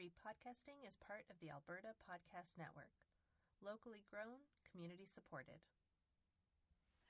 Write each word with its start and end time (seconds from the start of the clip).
Repodcasting 0.00 0.80
is 0.88 0.96
part 0.96 1.28
of 1.28 1.36
the 1.44 1.52
Alberta 1.52 1.92
Podcast 2.08 2.56
Network. 2.56 2.88
Locally 3.60 4.00
grown, 4.08 4.48
community 4.64 5.04
supported. 5.04 5.60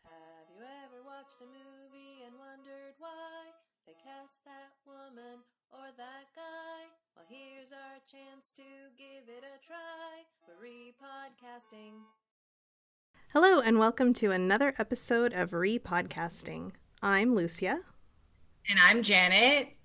Have 0.02 0.50
you 0.50 0.58
ever 0.58 0.98
watched 1.06 1.38
a 1.38 1.46
movie 1.46 2.26
and 2.26 2.34
wondered 2.34 2.98
why 2.98 3.54
they 3.86 3.94
cast 3.94 4.42
that 4.42 4.74
woman 4.82 5.38
or 5.70 5.94
that 5.94 6.34
guy? 6.34 6.90
Well, 7.14 7.30
here's 7.30 7.70
our 7.70 8.02
chance 8.10 8.50
to 8.58 8.66
give 8.98 9.30
it 9.30 9.46
a 9.46 9.62
try. 9.62 10.26
We're 10.50 10.58
repodcasting. 10.58 11.94
Hello, 13.30 13.60
and 13.62 13.78
welcome 13.78 14.12
to 14.14 14.32
another 14.32 14.74
episode 14.82 15.32
of 15.32 15.54
Repodcasting. 15.54 16.74
I'm 17.00 17.36
Lucia. 17.36 17.86
And 18.68 18.80
I'm 18.82 19.04
Janet. 19.04 19.78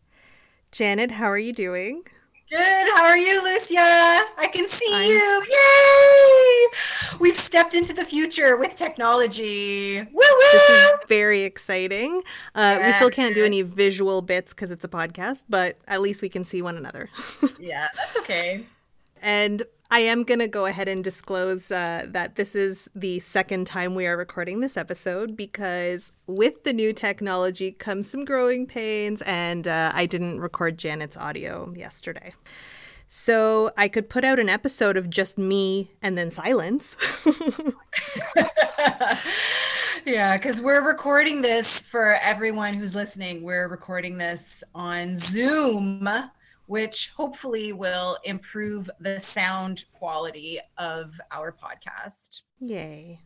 Janet, 0.72 1.12
how 1.12 1.28
are 1.28 1.38
you 1.38 1.54
doing? 1.54 2.02
Good. 2.50 2.88
How 2.96 3.06
are 3.06 3.18
you, 3.18 3.44
Lucia? 3.44 4.24
I 4.38 4.48
can 4.54 4.68
see 4.68 4.88
I'm... 4.92 5.10
you. 5.10 5.44
Yay! 5.50 7.18
We've 7.20 7.38
stepped 7.38 7.74
into 7.74 7.92
the 7.92 8.06
future 8.06 8.56
with 8.56 8.76
technology. 8.76 10.00
Woo 10.00 10.08
woo! 10.14 10.52
This 10.52 10.70
is 10.70 10.90
very 11.08 11.42
exciting. 11.42 12.22
Uh, 12.54 12.78
yeah. 12.80 12.88
We 12.88 12.94
still 12.94 13.10
can't 13.10 13.34
do 13.34 13.44
any 13.44 13.64
visual 13.64 14.22
bits 14.22 14.54
because 14.54 14.72
it's 14.72 14.86
a 14.86 14.88
podcast, 14.88 15.46
but 15.50 15.80
at 15.88 16.02
least 16.02 16.22
we 16.22 16.30
can 16.30 16.46
see 16.46 16.62
one 16.62 16.78
another. 16.78 17.10
yeah, 17.60 17.88
that's 17.96 18.18
okay. 18.18 18.64
And 19.24 19.64
I 19.92 20.00
am 20.00 20.24
going 20.24 20.40
to 20.40 20.48
go 20.48 20.66
ahead 20.66 20.88
and 20.88 21.04
disclose 21.04 21.72
uh, 21.72 22.06
that 22.08 22.36
this 22.36 22.56
is 22.56 22.90
the 22.96 23.20
second 23.20 23.68
time 23.68 23.94
we 23.94 24.08
are 24.08 24.18
recording 24.18 24.60
this 24.60 24.78
episode 24.78 25.38
because 25.38 26.12
with 26.26 26.64
the 26.64 26.74
new 26.74 26.92
technology 26.92 27.72
comes 27.72 28.10
some 28.10 28.26
growing 28.26 28.66
pains, 28.66 29.22
and 29.24 29.68
uh, 29.68 29.92
I 29.94 30.08
didn't 30.08 30.40
record 30.40 30.80
Janet's 30.80 31.16
audio 31.16 31.72
yesterday. 31.76 32.34
So 33.08 33.72
I 33.78 33.88
could 33.88 34.10
put 34.10 34.26
out 34.26 34.40
an 34.40 34.50
episode 34.50 34.98
of 34.98 35.10
just 35.10 35.38
me 35.38 35.92
and 36.02 36.18
then 36.18 36.32
silence. 36.32 36.98
yeah, 40.06 40.36
because 40.36 40.60
we're 40.62 40.86
recording 40.86 41.44
this 41.44 41.80
for 41.80 42.16
everyone 42.16 42.74
who's 42.74 42.96
listening. 42.96 43.44
We're 43.44 43.68
recording 43.68 44.18
this 44.18 44.64
on 44.74 45.16
Zoom 45.16 46.10
which 46.68 47.12
hopefully 47.16 47.74
will 47.74 48.18
improve 48.24 48.90
the 49.00 49.20
sound 49.20 49.86
quality 49.94 50.60
of 50.78 51.20
our 51.32 51.52
podcast. 51.52 52.42
Yay. 52.60 53.20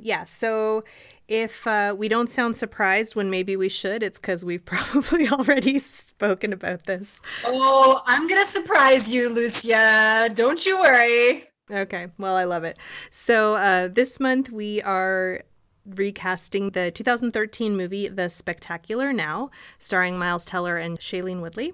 Yeah. 0.00 0.24
So 0.24 0.84
if 1.28 1.66
uh, 1.66 1.94
we 1.96 2.08
don't 2.08 2.30
sound 2.30 2.56
surprised 2.56 3.16
when 3.16 3.30
maybe 3.30 3.56
we 3.56 3.68
should, 3.68 4.02
it's 4.02 4.18
because 4.18 4.44
we've 4.44 4.64
probably 4.64 5.28
already 5.28 5.78
spoken 5.78 6.52
about 6.52 6.84
this. 6.84 7.20
Oh, 7.44 8.02
I'm 8.06 8.28
going 8.28 8.44
to 8.44 8.50
surprise 8.50 9.12
you, 9.12 9.28
Lucia. 9.28 10.30
Don't 10.34 10.64
you 10.64 10.78
worry. 10.78 11.44
Okay. 11.70 12.08
Well, 12.18 12.36
I 12.36 12.44
love 12.44 12.64
it. 12.64 12.78
So 13.10 13.56
uh, 13.56 13.88
this 13.88 14.20
month 14.20 14.50
we 14.50 14.80
are 14.82 15.40
recasting 15.84 16.70
the 16.70 16.90
2013 16.90 17.76
movie 17.76 18.08
The 18.08 18.28
Spectacular 18.28 19.12
Now, 19.12 19.50
starring 19.78 20.18
Miles 20.18 20.44
Teller 20.44 20.76
and 20.76 20.98
Shailene 20.98 21.40
Woodley. 21.40 21.72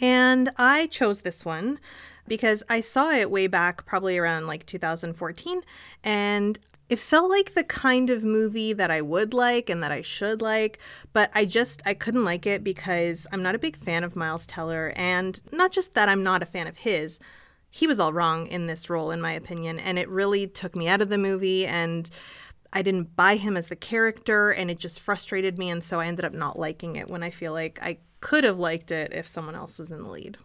And 0.00 0.50
I 0.56 0.86
chose 0.88 1.20
this 1.20 1.44
one 1.44 1.78
because 2.26 2.62
I 2.68 2.80
saw 2.80 3.12
it 3.12 3.30
way 3.30 3.46
back, 3.46 3.86
probably 3.86 4.18
around 4.18 4.46
like 4.46 4.66
2014, 4.66 5.62
and 6.02 6.58
it 6.88 6.98
felt 6.98 7.30
like 7.30 7.54
the 7.54 7.64
kind 7.64 8.10
of 8.10 8.24
movie 8.24 8.72
that 8.72 8.90
I 8.90 9.00
would 9.00 9.32
like 9.32 9.70
and 9.70 9.82
that 9.82 9.92
I 9.92 10.02
should 10.02 10.42
like, 10.42 10.78
but 11.12 11.30
I 11.34 11.44
just 11.44 11.80
I 11.86 11.94
couldn't 11.94 12.24
like 12.24 12.46
it 12.46 12.62
because 12.62 13.26
I'm 13.32 13.42
not 13.42 13.54
a 13.54 13.58
big 13.58 13.76
fan 13.76 14.04
of 14.04 14.16
Miles 14.16 14.46
Teller 14.46 14.92
and 14.94 15.40
not 15.50 15.72
just 15.72 15.94
that 15.94 16.08
I'm 16.08 16.22
not 16.22 16.42
a 16.42 16.46
fan 16.46 16.66
of 16.66 16.78
his. 16.78 17.20
He 17.70 17.86
was 17.86 17.98
all 17.98 18.12
wrong 18.12 18.46
in 18.46 18.66
this 18.66 18.90
role 18.90 19.10
in 19.10 19.20
my 19.20 19.32
opinion 19.32 19.78
and 19.78 19.98
it 19.98 20.08
really 20.08 20.46
took 20.46 20.76
me 20.76 20.86
out 20.86 21.00
of 21.00 21.08
the 21.08 21.18
movie 21.18 21.66
and 21.66 22.08
I 22.72 22.82
didn't 22.82 23.16
buy 23.16 23.36
him 23.36 23.56
as 23.56 23.68
the 23.68 23.76
character 23.76 24.50
and 24.50 24.70
it 24.70 24.78
just 24.78 25.00
frustrated 25.00 25.58
me 25.58 25.70
and 25.70 25.82
so 25.82 26.00
I 26.00 26.06
ended 26.06 26.24
up 26.24 26.34
not 26.34 26.58
liking 26.58 26.96
it 26.96 27.08
when 27.08 27.22
I 27.22 27.30
feel 27.30 27.52
like 27.52 27.78
I 27.80 27.98
could 28.24 28.42
have 28.42 28.58
liked 28.58 28.90
it 28.90 29.12
if 29.12 29.26
someone 29.28 29.54
else 29.54 29.78
was 29.78 29.92
in 29.92 30.02
the 30.02 30.08
lead. 30.08 30.38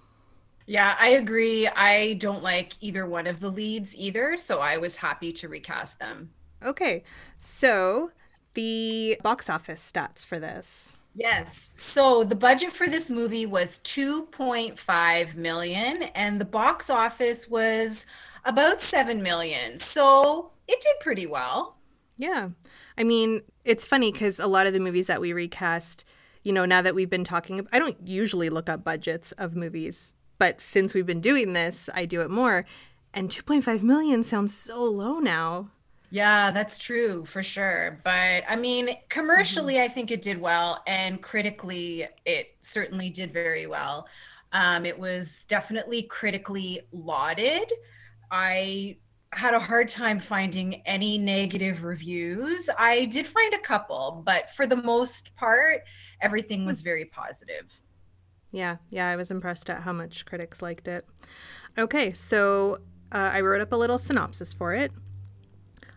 Yeah, 0.65 0.97
I 0.99 1.11
agree. 1.11 1.65
I 1.65 2.15
don't 2.15 2.43
like 2.43 2.73
either 2.81 3.05
one 3.05 3.25
of 3.25 3.39
the 3.39 3.49
leads 3.49 3.95
either, 3.95 4.35
so 4.35 4.59
I 4.59 4.75
was 4.75 4.97
happy 4.97 5.31
to 5.31 5.47
recast 5.47 5.97
them. 5.97 6.29
Okay. 6.61 7.05
So, 7.39 8.11
the 8.53 9.17
box 9.23 9.49
office 9.49 9.89
stats 9.89 10.25
for 10.25 10.41
this. 10.41 10.97
Yes. 11.15 11.69
So, 11.71 12.25
the 12.25 12.35
budget 12.35 12.73
for 12.73 12.87
this 12.87 13.09
movie 13.09 13.45
was 13.45 13.79
2.5 13.85 15.35
million 15.35 16.03
and 16.15 16.39
the 16.39 16.45
box 16.45 16.89
office 16.89 17.47
was 17.47 18.05
about 18.43 18.81
7 18.81 19.23
million. 19.23 19.79
So, 19.79 20.51
it 20.67 20.81
did 20.81 20.99
pretty 20.99 21.27
well. 21.27 21.77
Yeah. 22.17 22.49
I 22.97 23.05
mean, 23.05 23.43
it's 23.63 23.85
funny 23.87 24.11
cuz 24.11 24.37
a 24.37 24.47
lot 24.47 24.67
of 24.67 24.73
the 24.73 24.81
movies 24.81 25.07
that 25.07 25.21
we 25.21 25.31
recast 25.31 26.03
you 26.43 26.53
know, 26.53 26.65
now 26.65 26.81
that 26.81 26.95
we've 26.95 27.09
been 27.09 27.23
talking, 27.23 27.67
I 27.71 27.79
don't 27.79 27.97
usually 28.05 28.49
look 28.49 28.69
up 28.69 28.83
budgets 28.83 29.31
of 29.33 29.55
movies, 29.55 30.13
but 30.37 30.61
since 30.61 30.93
we've 30.93 31.05
been 31.05 31.21
doing 31.21 31.53
this, 31.53 31.89
I 31.93 32.05
do 32.05 32.21
it 32.21 32.29
more. 32.29 32.65
And 33.13 33.29
2.5 33.29 33.83
million 33.83 34.23
sounds 34.23 34.53
so 34.53 34.83
low 34.83 35.19
now. 35.19 35.69
Yeah, 36.11 36.49
that's 36.51 36.77
true 36.77 37.23
for 37.25 37.43
sure. 37.43 37.99
But 38.03 38.43
I 38.49 38.55
mean, 38.55 38.95
commercially, 39.09 39.75
mm-hmm. 39.75 39.83
I 39.83 39.87
think 39.87 40.11
it 40.11 40.21
did 40.21 40.41
well, 40.41 40.81
and 40.87 41.21
critically, 41.21 42.07
it 42.25 42.55
certainly 42.61 43.09
did 43.09 43.31
very 43.31 43.67
well. 43.67 44.07
Um, 44.51 44.85
it 44.85 44.97
was 44.97 45.45
definitely 45.47 46.03
critically 46.03 46.81
lauded. 46.91 47.71
I 48.31 48.97
had 49.31 49.53
a 49.53 49.59
hard 49.59 49.87
time 49.87 50.19
finding 50.19 50.81
any 50.85 51.17
negative 51.17 51.83
reviews. 51.83 52.69
I 52.77 53.05
did 53.05 53.27
find 53.27 53.53
a 53.53 53.59
couple, 53.59 54.23
but 54.25 54.49
for 54.49 54.65
the 54.65 54.75
most 54.75 55.35
part, 55.35 55.83
everything 56.21 56.65
was 56.65 56.81
very 56.81 57.05
positive. 57.05 57.65
Yeah, 58.51 58.77
yeah, 58.89 59.09
I 59.09 59.15
was 59.15 59.29
impressed 59.29 59.69
at 59.69 59.83
how 59.83 59.93
much 59.93 60.25
critics 60.25 60.61
liked 60.61 60.87
it. 60.87 61.05
Okay, 61.77 62.11
so 62.11 62.79
uh, 63.11 63.31
I 63.33 63.41
wrote 63.41 63.61
up 63.61 63.71
a 63.71 63.75
little 63.77 63.99
synopsis 63.99 64.53
for 64.53 64.73
it. 64.73 64.91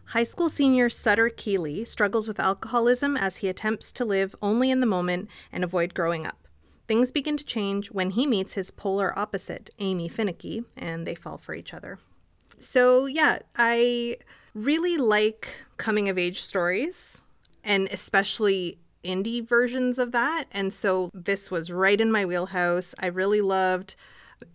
High 0.06 0.24
school 0.24 0.50
senior 0.50 0.90
Sutter 0.90 1.30
Keeley 1.30 1.86
struggles 1.86 2.28
with 2.28 2.38
alcoholism 2.38 3.16
as 3.16 3.38
he 3.38 3.48
attempts 3.48 3.92
to 3.94 4.04
live 4.04 4.34
only 4.42 4.70
in 4.70 4.80
the 4.80 4.86
moment 4.86 5.30
and 5.50 5.64
avoid 5.64 5.94
growing 5.94 6.26
up. 6.26 6.46
Things 6.86 7.10
begin 7.10 7.38
to 7.38 7.44
change 7.44 7.90
when 7.90 8.10
he 8.10 8.26
meets 8.26 8.54
his 8.54 8.70
polar 8.70 9.18
opposite, 9.18 9.70
Amy 9.78 10.10
Finecky, 10.10 10.64
and 10.76 11.06
they 11.06 11.14
fall 11.14 11.38
for 11.38 11.54
each 11.54 11.72
other. 11.72 11.98
So, 12.62 13.06
yeah, 13.06 13.40
I 13.56 14.16
really 14.54 14.96
like 14.96 15.48
coming 15.76 16.08
of 16.08 16.18
age 16.18 16.40
stories, 16.40 17.22
and 17.64 17.88
especially 17.90 18.78
indie 19.04 19.46
versions 19.46 19.98
of 19.98 20.12
that. 20.12 20.44
And 20.52 20.72
so 20.72 21.10
this 21.12 21.50
was 21.50 21.72
right 21.72 22.00
in 22.00 22.12
my 22.12 22.24
wheelhouse. 22.24 22.94
I 23.00 23.06
really 23.06 23.40
loved. 23.40 23.96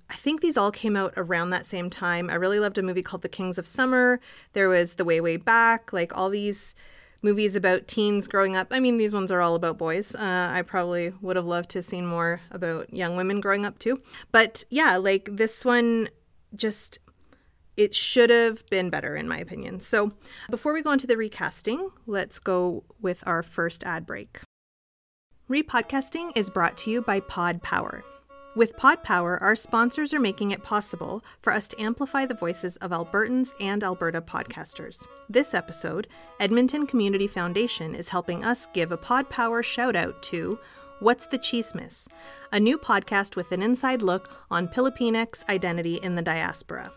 I 0.09 0.16
think 0.16 0.41
these 0.41 0.57
all 0.57 0.72
came 0.72 0.96
out 0.96 1.13
around 1.17 1.50
that 1.50 1.66
same 1.66 1.90
time. 1.90 2.29
I 2.29 2.35
really 2.35 2.59
loved 2.59 2.78
a 2.78 2.84
movie 2.84 3.03
called 3.03 3.22
The 3.22 3.29
Kings 3.29 3.57
of 3.57 3.67
Summer. 3.67 4.19
There 4.53 4.69
was 4.69 4.96
The 4.96 5.06
Way, 5.06 5.22
Way 5.22 5.38
Back, 5.38 5.91
like 5.91 6.16
all 6.16 6.29
these 6.29 6.75
movies 7.23 7.56
about 7.56 7.88
teens 7.88 8.28
growing 8.28 8.56
up. 8.56 8.67
I 8.72 8.79
mean, 8.79 8.97
these 8.97 9.13
ones 9.13 9.31
are 9.31 9.41
all 9.41 9.56
about 9.56 9.78
boys. 9.78 10.13
Uh, 10.13 10.51
I 10.53 10.62
probably 10.62 11.13
would 11.22 11.35
have 11.35 11.46
loved 11.46 11.69
to 11.72 11.79
have 11.79 11.85
seen 11.85 12.06
more 12.06 12.41
about 12.51 12.94
young 12.94 13.16
women 13.16 13.41
growing 13.41 13.66
up 13.66 13.79
too. 13.79 14.01
But 14.31 14.63
yeah, 14.69 14.97
like 14.97 15.29
this 15.31 15.66
one 15.66 16.09
just 16.56 17.00
it 17.78 17.94
should 17.96 18.30
have 18.32 18.68
been 18.70 18.90
better, 18.90 19.16
in 19.16 19.28
my 19.28 19.38
opinion. 19.38 19.80
So, 19.80 20.12
before 20.50 20.74
we 20.74 20.82
go 20.82 20.92
into 20.92 21.08
the 21.08 21.16
recasting, 21.16 21.92
let's 22.06 22.40
go 22.40 22.84
with 23.00 23.24
our 23.28 23.44
first 23.44 23.84
ad 23.84 24.06
break. 24.06 24.42
Repodcasting 25.50 26.32
is 26.36 26.50
brought 26.50 26.78
to 26.80 26.92
you 26.92 27.02
by 27.02 27.22
Pod 27.22 27.62
Power. 27.62 28.04
With 28.56 28.76
Pod 28.76 29.04
Power, 29.04 29.38
our 29.42 29.56
sponsors 29.56 30.16
are 30.16 30.20
making 30.20 30.50
it 30.50 30.64
possible 30.64 31.24
for 31.44 31.53
us 31.53 31.68
to 31.68 31.79
amplify 31.79 32.26
the 32.26 32.34
voices 32.34 32.76
of 32.78 32.90
Albertans 32.90 33.52
and 33.62 33.84
Alberta 33.84 34.20
podcasters. 34.20 35.06
This 35.30 35.53
episode, 35.53 36.08
Edmonton 36.40 36.88
Community 36.88 37.28
Foundation 37.28 37.94
is 37.94 38.09
helping 38.09 38.44
us 38.44 38.68
give 38.73 38.91
a 38.91 38.97
Pod 38.97 39.30
Power 39.30 39.62
shout 39.62 39.96
out 39.96 40.23
to 40.23 40.59
What's 41.00 41.28
the 41.28 41.38
Tsismis, 41.38 42.08
a 42.52 42.59
new 42.59 42.80
podcast 42.80 43.35
with 43.35 43.52
an 43.52 43.62
inside 43.62 44.02
look 44.02 44.35
on 44.50 44.68
Filipinx 44.68 45.47
identity 45.47 45.97
in 45.97 46.16
the 46.16 46.23
diaspora. 46.23 46.91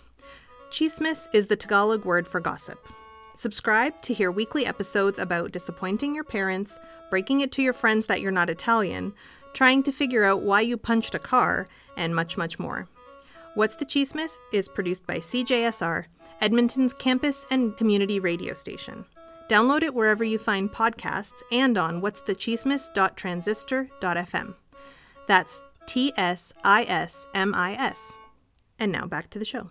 Tsismis 0.70 1.28
is 1.32 1.48
the 1.48 1.56
Tagalog 1.56 2.04
word 2.04 2.28
for 2.28 2.38
gossip. 2.38 2.86
Subscribe 3.34 4.00
to 4.02 4.14
hear 4.14 4.30
weekly 4.30 4.66
episodes 4.66 5.18
about 5.18 5.50
disappointing 5.50 6.14
your 6.14 6.22
parents, 6.22 6.78
breaking 7.10 7.40
it 7.40 7.50
to 7.52 7.62
your 7.62 7.72
friends 7.72 8.06
that 8.06 8.20
you're 8.20 8.30
not 8.30 8.48
Italian, 8.48 9.12
trying 9.52 9.82
to 9.82 9.90
figure 9.90 10.24
out 10.24 10.42
why 10.42 10.60
you 10.60 10.76
punched 10.76 11.16
a 11.16 11.18
car, 11.18 11.66
and 11.96 12.14
much, 12.14 12.36
much 12.36 12.60
more. 12.60 12.86
What's 13.54 13.74
the 13.74 13.84
Tsismis 13.84 14.38
is 14.52 14.68
produced 14.68 15.08
by 15.08 15.16
CJSR, 15.16 16.04
Edmonton's 16.40 16.94
campus 16.94 17.44
and 17.50 17.76
community 17.76 18.20
radio 18.20 18.54
station. 18.54 19.04
Download 19.48 19.82
it 19.82 19.92
wherever 19.92 20.22
you 20.22 20.38
find 20.38 20.70
podcasts 20.70 21.42
and 21.50 21.76
on 21.76 22.00
what'sthetsismis.transistor.fm. 22.00 24.54
That's 25.26 25.60
T 25.86 26.12
S 26.16 26.52
I 26.62 26.84
S 26.84 27.26
M 27.34 27.56
I 27.56 27.74
S. 27.74 28.16
And 28.78 28.92
now 28.92 29.06
back 29.06 29.30
to 29.30 29.40
the 29.40 29.44
show. 29.44 29.70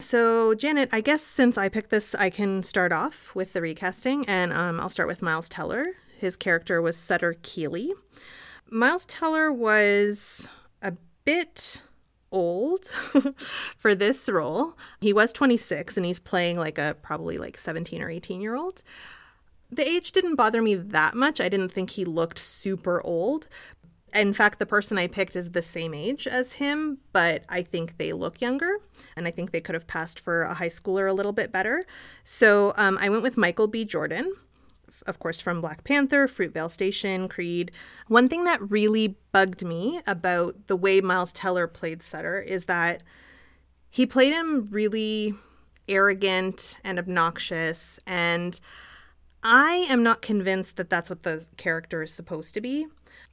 So, 0.00 0.54
Janet, 0.54 0.88
I 0.92 1.02
guess 1.02 1.22
since 1.22 1.58
I 1.58 1.68
picked 1.68 1.90
this, 1.90 2.14
I 2.14 2.30
can 2.30 2.62
start 2.62 2.90
off 2.90 3.34
with 3.34 3.52
the 3.52 3.60
recasting, 3.60 4.24
and 4.26 4.50
um, 4.50 4.80
I'll 4.80 4.88
start 4.88 5.08
with 5.08 5.20
Miles 5.20 5.46
Teller. 5.46 5.88
His 6.18 6.38
character 6.38 6.80
was 6.80 6.96
Sutter 6.96 7.34
Keeley. 7.42 7.92
Miles 8.70 9.04
Teller 9.04 9.52
was 9.52 10.48
a 10.80 10.94
bit 11.26 11.82
old 12.32 12.86
for 13.76 13.94
this 13.94 14.30
role. 14.30 14.78
He 15.02 15.12
was 15.12 15.34
26 15.34 15.98
and 15.98 16.06
he's 16.06 16.20
playing 16.20 16.56
like 16.56 16.78
a 16.78 16.96
probably 17.02 17.36
like 17.36 17.58
17 17.58 18.00
or 18.00 18.08
18 18.08 18.40
year 18.40 18.54
old. 18.54 18.82
The 19.70 19.86
age 19.86 20.12
didn't 20.12 20.36
bother 20.36 20.62
me 20.62 20.76
that 20.76 21.14
much. 21.14 21.40
I 21.40 21.48
didn't 21.48 21.70
think 21.70 21.90
he 21.90 22.04
looked 22.04 22.38
super 22.38 23.04
old. 23.04 23.48
In 24.14 24.32
fact, 24.32 24.58
the 24.58 24.66
person 24.66 24.98
I 24.98 25.06
picked 25.06 25.36
is 25.36 25.50
the 25.50 25.62
same 25.62 25.94
age 25.94 26.26
as 26.26 26.54
him, 26.54 26.98
but 27.12 27.44
I 27.48 27.62
think 27.62 27.96
they 27.96 28.12
look 28.12 28.40
younger, 28.40 28.80
and 29.16 29.28
I 29.28 29.30
think 29.30 29.50
they 29.50 29.60
could 29.60 29.74
have 29.74 29.86
passed 29.86 30.18
for 30.18 30.42
a 30.42 30.54
high 30.54 30.68
schooler 30.68 31.08
a 31.08 31.12
little 31.12 31.32
bit 31.32 31.52
better. 31.52 31.84
So 32.24 32.72
um, 32.76 32.98
I 33.00 33.08
went 33.08 33.22
with 33.22 33.36
Michael 33.36 33.68
B. 33.68 33.84
Jordan 33.84 34.32
of 35.06 35.18
course, 35.18 35.40
from 35.40 35.60
Black 35.60 35.84
Panther, 35.84 36.26
Fruitvale 36.26 36.70
Station, 36.70 37.28
Creed. 37.28 37.70
One 38.08 38.28
thing 38.28 38.44
that 38.44 38.70
really 38.70 39.16
bugged 39.32 39.64
me 39.64 40.00
about 40.06 40.66
the 40.66 40.76
way 40.76 41.00
Miles 41.00 41.32
Teller 41.32 41.66
played 41.66 42.02
Sutter 42.02 42.40
is 42.40 42.66
that 42.66 43.02
he 43.88 44.06
played 44.06 44.32
him 44.32 44.68
really 44.70 45.34
arrogant 45.88 46.78
and 46.84 46.98
obnoxious. 46.98 47.98
And 48.06 48.60
I 49.42 49.86
am 49.88 50.02
not 50.02 50.22
convinced 50.22 50.76
that 50.76 50.90
that's 50.90 51.10
what 51.10 51.22
the 51.22 51.46
character 51.56 52.02
is 52.02 52.12
supposed 52.12 52.54
to 52.54 52.60
be. 52.60 52.86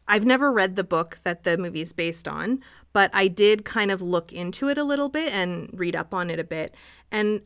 I've 0.08 0.26
never 0.26 0.52
read 0.52 0.76
the 0.76 0.84
book 0.84 1.20
that 1.24 1.44
the 1.44 1.58
movie 1.58 1.82
is 1.82 1.94
based 1.94 2.28
on, 2.28 2.60
but 2.94 3.12
I 3.14 3.28
did 3.28 3.66
kind 3.66 3.92
of 3.92 4.02
look 4.02 4.32
into 4.32 4.70
it 4.70 4.78
a 4.78 4.84
little 4.84 5.10
bit 5.10 5.34
and 5.34 5.70
read 5.74 5.96
up 5.96 6.14
on 6.14 6.30
it 6.30 6.40
a 6.40 6.44
bit. 6.44 6.74
And 7.12 7.42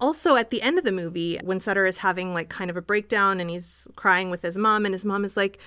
also 0.00 0.36
at 0.36 0.50
the 0.50 0.62
end 0.62 0.78
of 0.78 0.84
the 0.84 0.92
movie 0.92 1.38
when 1.42 1.60
sutter 1.60 1.86
is 1.86 1.98
having 1.98 2.34
like 2.34 2.48
kind 2.48 2.70
of 2.70 2.76
a 2.76 2.82
breakdown 2.82 3.40
and 3.40 3.50
he's 3.50 3.88
crying 3.96 4.30
with 4.30 4.42
his 4.42 4.58
mom 4.58 4.84
and 4.84 4.94
his 4.94 5.04
mom 5.04 5.24
is 5.24 5.36
like 5.36 5.58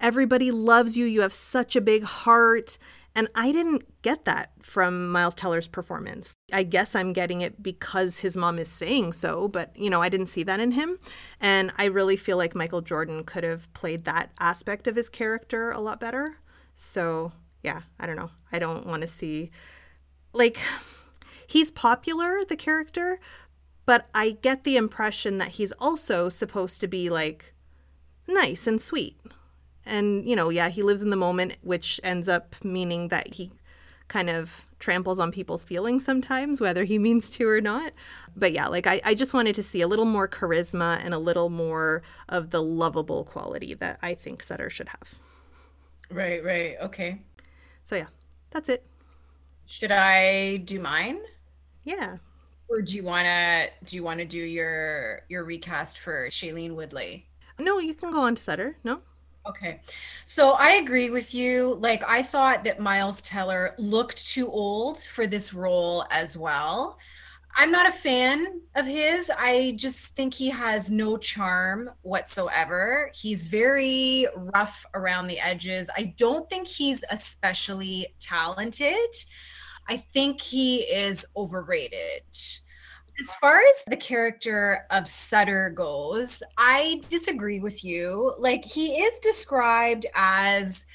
everybody 0.00 0.50
loves 0.50 0.96
you 0.96 1.04
you 1.04 1.20
have 1.20 1.32
such 1.32 1.74
a 1.74 1.80
big 1.80 2.04
heart 2.04 2.78
and 3.14 3.28
i 3.34 3.52
didn't 3.52 3.82
get 4.02 4.24
that 4.24 4.50
from 4.60 5.10
miles 5.10 5.34
teller's 5.34 5.68
performance. 5.68 6.34
I 6.52 6.62
guess 6.62 6.94
i'm 6.94 7.12
getting 7.12 7.40
it 7.40 7.62
because 7.62 8.20
his 8.20 8.36
mom 8.36 8.58
is 8.58 8.68
saying 8.68 9.12
so 9.12 9.48
but 9.48 9.76
you 9.76 9.90
know 9.90 10.02
i 10.02 10.08
didn't 10.08 10.26
see 10.26 10.42
that 10.44 10.60
in 10.60 10.72
him. 10.72 10.98
And 11.40 11.72
i 11.76 11.86
really 11.86 12.16
feel 12.16 12.36
like 12.36 12.54
michael 12.54 12.80
jordan 12.80 13.24
could 13.24 13.44
have 13.44 13.72
played 13.74 14.04
that 14.04 14.32
aspect 14.38 14.86
of 14.86 14.96
his 14.96 15.08
character 15.08 15.70
a 15.70 15.80
lot 15.80 16.00
better. 16.00 16.38
So 16.74 17.32
yeah 17.62 17.82
i 18.00 18.06
don't 18.06 18.16
know. 18.16 18.30
I 18.50 18.58
don't 18.58 18.86
want 18.86 19.02
to 19.02 19.08
see 19.08 19.50
like 20.32 20.58
he's 21.46 21.70
popular 21.70 22.44
the 22.44 22.56
character 22.56 23.18
but 23.84 24.08
I 24.14 24.38
get 24.42 24.64
the 24.64 24.76
impression 24.76 25.38
that 25.38 25.50
he's 25.50 25.72
also 25.72 26.28
supposed 26.28 26.80
to 26.80 26.88
be 26.88 27.10
like 27.10 27.52
nice 28.28 28.66
and 28.66 28.80
sweet. 28.80 29.16
And, 29.84 30.28
you 30.28 30.36
know, 30.36 30.48
yeah, 30.48 30.68
he 30.68 30.82
lives 30.82 31.02
in 31.02 31.10
the 31.10 31.16
moment, 31.16 31.56
which 31.62 32.00
ends 32.04 32.28
up 32.28 32.54
meaning 32.64 33.08
that 33.08 33.34
he 33.34 33.52
kind 34.08 34.30
of 34.30 34.64
tramples 34.78 35.18
on 35.18 35.32
people's 35.32 35.64
feelings 35.64 36.04
sometimes, 36.04 36.60
whether 36.60 36.84
he 36.84 36.98
means 37.08 37.30
to 37.30 37.48
or 37.48 37.60
not. 37.60 37.92
But 38.36 38.52
yeah, 38.52 38.68
like 38.68 38.86
I, 38.86 39.00
I 39.04 39.14
just 39.14 39.34
wanted 39.34 39.54
to 39.56 39.62
see 39.62 39.80
a 39.80 39.88
little 39.88 40.04
more 40.04 40.28
charisma 40.28 41.00
and 41.04 41.14
a 41.14 41.18
little 41.18 41.50
more 41.50 42.02
of 42.28 42.50
the 42.50 42.62
lovable 42.62 43.24
quality 43.24 43.74
that 43.74 43.98
I 44.02 44.14
think 44.14 44.42
Sutter 44.42 44.70
should 44.70 44.88
have. 44.88 45.14
Right, 46.10 46.44
right. 46.44 46.76
Okay. 46.82 47.20
So 47.84 47.96
yeah, 47.96 48.06
that's 48.50 48.68
it. 48.68 48.84
Should 49.66 49.92
I 49.92 50.58
do 50.58 50.78
mine? 50.78 51.20
Yeah 51.84 52.18
or 52.72 52.80
do 52.80 52.96
you 52.96 53.02
want 53.02 53.26
to 53.26 53.68
do 53.84 53.96
you 53.96 54.02
want 54.02 54.18
to 54.18 54.24
do 54.24 54.38
your 54.38 55.22
your 55.28 55.44
recast 55.44 55.98
for 55.98 56.28
Shailene 56.28 56.74
Woodley? 56.74 57.26
No, 57.60 57.78
you 57.78 57.94
can 57.94 58.10
go 58.10 58.22
on 58.22 58.34
to 58.34 58.42
Sutter. 58.42 58.76
No. 58.82 59.02
Okay. 59.46 59.80
So 60.24 60.52
I 60.52 60.72
agree 60.72 61.10
with 61.10 61.34
you. 61.34 61.74
Like 61.80 62.04
I 62.08 62.22
thought 62.22 62.62
that 62.64 62.78
Miles 62.78 63.20
Teller 63.22 63.74
looked 63.78 64.24
too 64.30 64.48
old 64.48 64.98
for 65.02 65.26
this 65.26 65.52
role 65.52 66.06
as 66.10 66.36
well. 66.36 66.96
I'm 67.56 67.70
not 67.70 67.88
a 67.88 67.92
fan 67.92 68.60
of 68.76 68.86
his. 68.86 69.30
I 69.36 69.74
just 69.76 70.16
think 70.16 70.32
he 70.32 70.48
has 70.50 70.90
no 70.90 71.18
charm 71.18 71.90
whatsoever. 72.02 73.10
He's 73.14 73.46
very 73.46 74.26
rough 74.54 74.86
around 74.94 75.26
the 75.26 75.38
edges. 75.40 75.90
I 75.96 76.14
don't 76.16 76.48
think 76.48 76.66
he's 76.66 77.04
especially 77.10 78.14
talented. 78.20 79.10
I 79.88 79.98
think 79.98 80.40
he 80.40 80.82
is 80.82 81.26
overrated. 81.36 82.22
As 83.20 83.34
far 83.36 83.58
as 83.58 83.84
the 83.86 83.96
character 83.96 84.86
of 84.90 85.06
Sutter 85.06 85.70
goes, 85.70 86.42
I 86.56 87.00
disagree 87.10 87.60
with 87.60 87.84
you. 87.84 88.34
Like, 88.38 88.64
he 88.64 89.02
is 89.02 89.18
described 89.20 90.06
as 90.14 90.86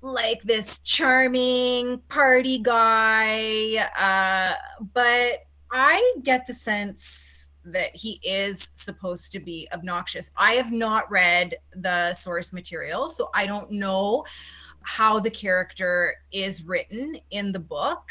like 0.00 0.42
this 0.42 0.78
charming 0.80 1.98
party 2.08 2.58
guy, 2.58 3.88
uh, 3.98 4.54
but 4.94 5.46
I 5.72 6.14
get 6.22 6.46
the 6.46 6.54
sense 6.54 7.50
that 7.64 7.94
he 7.94 8.20
is 8.22 8.70
supposed 8.74 9.32
to 9.32 9.40
be 9.40 9.68
obnoxious. 9.74 10.30
I 10.36 10.52
have 10.52 10.70
not 10.70 11.10
read 11.10 11.56
the 11.74 12.14
source 12.14 12.52
material, 12.52 13.08
so 13.08 13.28
I 13.34 13.46
don't 13.46 13.72
know 13.72 14.24
how 14.82 15.18
the 15.18 15.30
character 15.30 16.14
is 16.30 16.62
written 16.64 17.18
in 17.30 17.50
the 17.50 17.58
book. 17.58 18.08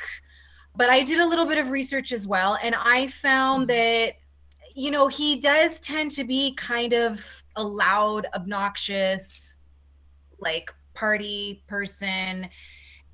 But 0.77 0.89
I 0.89 1.03
did 1.03 1.19
a 1.19 1.25
little 1.25 1.45
bit 1.45 1.57
of 1.57 1.69
research 1.69 2.11
as 2.11 2.27
well, 2.27 2.57
and 2.61 2.75
I 2.77 3.07
found 3.07 3.67
mm-hmm. 3.69 4.07
that, 4.07 4.15
you 4.73 4.91
know, 4.91 5.07
he 5.07 5.37
does 5.37 5.79
tend 5.79 6.11
to 6.11 6.23
be 6.23 6.53
kind 6.55 6.93
of 6.93 7.43
a 7.55 7.63
loud, 7.63 8.27
obnoxious, 8.35 9.59
like 10.39 10.73
party 10.93 11.63
person. 11.67 12.49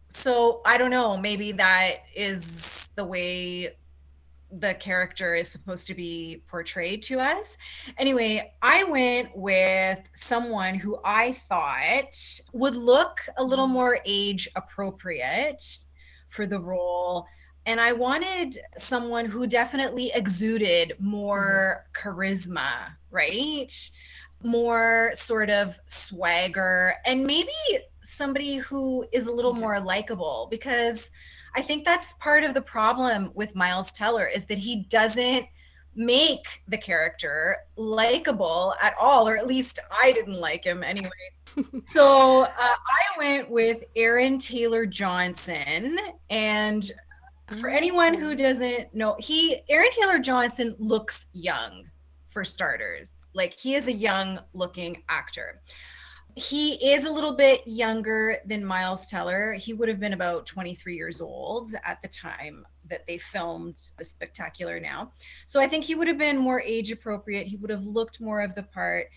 So 0.08 0.62
I 0.66 0.78
don't 0.78 0.92
know, 0.92 1.18
maybe 1.18 1.52
that 1.54 1.98
is 2.16 2.90
the 2.96 3.06
way 3.06 3.76
the 4.52 4.74
character 4.74 5.34
is 5.34 5.48
supposed 5.48 5.88
to 5.88 5.94
be 5.94 6.44
portrayed 6.48 7.02
to 7.04 7.20
us. 7.20 7.58
Anyway, 7.98 8.54
I 8.62 8.84
went 8.84 9.36
with 9.36 10.00
someone 10.14 10.76
who 10.76 11.00
I 11.06 11.32
thought 11.34 12.18
would 12.52 12.76
look 12.76 13.20
a 13.38 13.44
little 13.44 13.66
mm-hmm. 13.66 13.74
more 13.74 14.00
age 14.06 14.50
appropriate 14.56 15.64
for 16.30 16.46
the 16.46 16.60
role. 16.60 17.26
And 17.66 17.80
I 17.80 17.94
wanted 17.94 18.58
someone 18.78 19.26
who 19.26 19.46
definitely 19.46 20.12
exuded 20.14 20.94
more 21.00 21.86
charisma, 21.94 22.96
right? 23.12 23.72
More 24.44 25.12
sort 25.14 25.50
of 25.50 25.80
swagger, 25.86 26.96
and 27.06 27.26
maybe 27.26 27.52
somebody 28.02 28.58
who 28.58 29.06
is 29.12 29.28
a 29.28 29.32
little 29.32 29.54
more 29.54 29.80
likable 29.80 30.48
because 30.50 31.12
I 31.56 31.62
think 31.62 31.86
that's 31.86 32.14
part 32.14 32.44
of 32.44 32.54
the 32.54 32.62
problem 32.62 33.32
with 33.36 33.56
Miles 33.56 33.92
Teller 33.92 34.26
is 34.26 34.46
that 34.46 34.58
he 34.58 34.86
doesn't 34.90 35.46
make 35.96 36.64
the 36.68 36.78
character 36.78 37.58
likable 37.76 38.74
at 38.82 38.96
all, 39.00 39.28
or 39.28 39.38
at 39.38 39.48
least 39.48 39.80
I 40.02 40.12
didn't 40.14 40.40
like 40.40 40.64
him 40.64 40.84
anyway. 40.84 41.10
so 41.88 42.44
uh, 42.44 42.48
I 42.58 43.18
went 43.18 43.50
with 43.50 43.84
Aaron 43.96 44.38
Taylor 44.38 44.86
Johnson, 44.86 45.98
and 46.30 46.90
for 47.60 47.70
anyone 47.70 48.14
who 48.14 48.36
doesn't 48.36 48.94
know, 48.94 49.16
he 49.20 49.62
Aaron 49.70 49.90
Taylor 49.92 50.20
Johnson 50.20 50.76
looks 50.80 51.28
young 51.34 51.90
for 52.30 52.44
starters. 52.44 53.14
Like 53.34 53.54
he 53.54 53.76
is 53.76 53.88
a 53.88 53.94
young 53.94 54.40
looking 54.54 55.04
actor 55.10 55.62
he 56.36 56.74
is 56.94 57.04
a 57.04 57.12
little 57.12 57.34
bit 57.34 57.62
younger 57.66 58.38
than 58.46 58.64
Miles 58.64 59.10
Teller. 59.10 59.54
He 59.54 59.74
would 59.74 59.90
have 59.90 60.00
been 60.00 60.14
about 60.14 60.46
23 60.46 60.96
years 60.96 61.20
old 61.20 61.72
at 61.84 62.02
the 62.02 62.08
time 62.08 62.66
that 62.90 63.06
they 63.08 63.18
filmed 63.18 63.82
The 63.98 64.06
Spectacular 64.06 64.80
Now. 64.80 65.12
So 65.46 65.60
I 65.60 65.68
think 65.68 65.84
he 65.84 65.96
would 65.96 66.08
have 66.08 66.18
been 66.18 66.38
more 66.38 66.62
age 66.62 66.92
appropriate. 66.92 67.48
He 67.48 67.58
would 67.58 67.70
have 67.70 67.86
looked 67.86 68.22
more 68.22 68.42
of 68.42 68.56
the 68.56 68.64
part. 68.64 69.08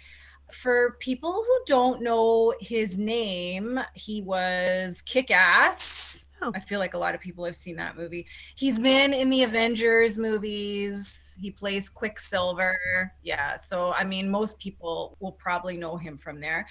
For 0.53 0.97
people 1.01 1.33
who 1.33 1.59
don't 1.67 2.03
know 2.03 2.55
his 2.61 2.99
name, 2.99 3.81
he 3.95 4.21
was 4.23 5.03
kick 5.03 5.31
ass 5.31 6.24
Oh. 6.45 6.53
I 6.55 6.61
feel 6.61 6.79
like 6.79 6.93
a 6.93 6.99
lot 6.99 7.15
of 7.15 7.23
people 7.23 7.45
have 7.47 7.57
seen 7.57 7.77
that 7.77 7.97
movie. 7.97 8.27
He's 8.55 8.79
been 8.79 9.15
in 9.15 9.31
the 9.31 9.45
Avengers 9.45 10.19
movies. 10.19 11.39
He 11.41 11.51
plays 11.51 11.89
Quicksilver. 11.89 13.11
Yeah. 13.23 13.57
So, 13.57 13.95
I 13.95 14.05
mean, 14.05 14.31
most 14.31 14.59
people 14.59 15.17
will 15.21 15.33
probably 15.33 15.79
know 15.79 15.97
him 15.97 16.19
from 16.19 16.41
there. 16.41 16.67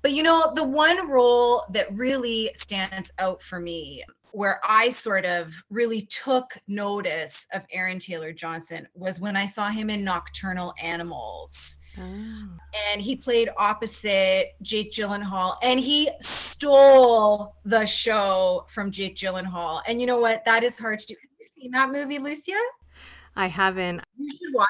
But, 0.00 0.12
you 0.12 0.22
know, 0.22 0.52
the 0.54 0.62
one 0.62 1.08
role 1.08 1.64
that 1.72 1.92
really 1.92 2.52
stands 2.54 3.10
out 3.18 3.42
for 3.42 3.58
me 3.58 4.04
where 4.36 4.60
I 4.68 4.90
sort 4.90 5.24
of 5.24 5.50
really 5.70 6.02
took 6.02 6.58
notice 6.68 7.46
of 7.54 7.62
Aaron 7.72 7.98
Taylor 7.98 8.34
Johnson 8.34 8.86
was 8.92 9.18
when 9.18 9.34
I 9.34 9.46
saw 9.46 9.70
him 9.70 9.88
in 9.88 10.04
Nocturnal 10.04 10.74
Animals. 10.78 11.78
Oh. 11.98 12.48
And 12.92 13.00
he 13.00 13.16
played 13.16 13.48
opposite 13.56 14.48
Jake 14.60 14.92
Gyllenhaal 14.92 15.56
and 15.62 15.80
he 15.80 16.10
stole 16.20 17.56
the 17.64 17.86
show 17.86 18.66
from 18.68 18.90
Jake 18.90 19.16
Gyllenhaal. 19.16 19.80
And 19.88 20.02
you 20.02 20.06
know 20.06 20.18
what? 20.18 20.44
That 20.44 20.62
is 20.62 20.78
hard 20.78 20.98
to 20.98 21.06
do. 21.06 21.14
Have 21.18 21.30
you 21.40 21.62
seen 21.62 21.70
that 21.70 21.90
movie, 21.90 22.18
Lucia? 22.18 22.60
I 23.36 23.46
haven't. 23.46 24.02
You 24.18 24.28
should 24.28 24.54
watch. 24.54 24.68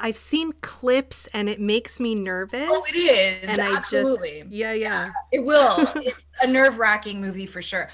I've 0.00 0.16
seen 0.16 0.52
clips 0.60 1.28
and 1.28 1.48
it 1.48 1.60
makes 1.60 2.00
me 2.00 2.16
oh, 2.16 2.20
nervous. 2.20 2.68
Oh, 2.70 2.82
it 2.88 2.96
is. 2.96 3.48
And 3.48 3.60
Absolutely. 3.60 4.38
I 4.38 4.40
just 4.40 4.52
yeah, 4.52 4.72
yeah. 4.72 5.10
It 5.32 5.44
will. 5.44 5.76
it's 5.96 6.18
a 6.42 6.46
nerve-wracking 6.46 7.20
movie 7.20 7.46
for 7.46 7.62
sure. 7.62 7.90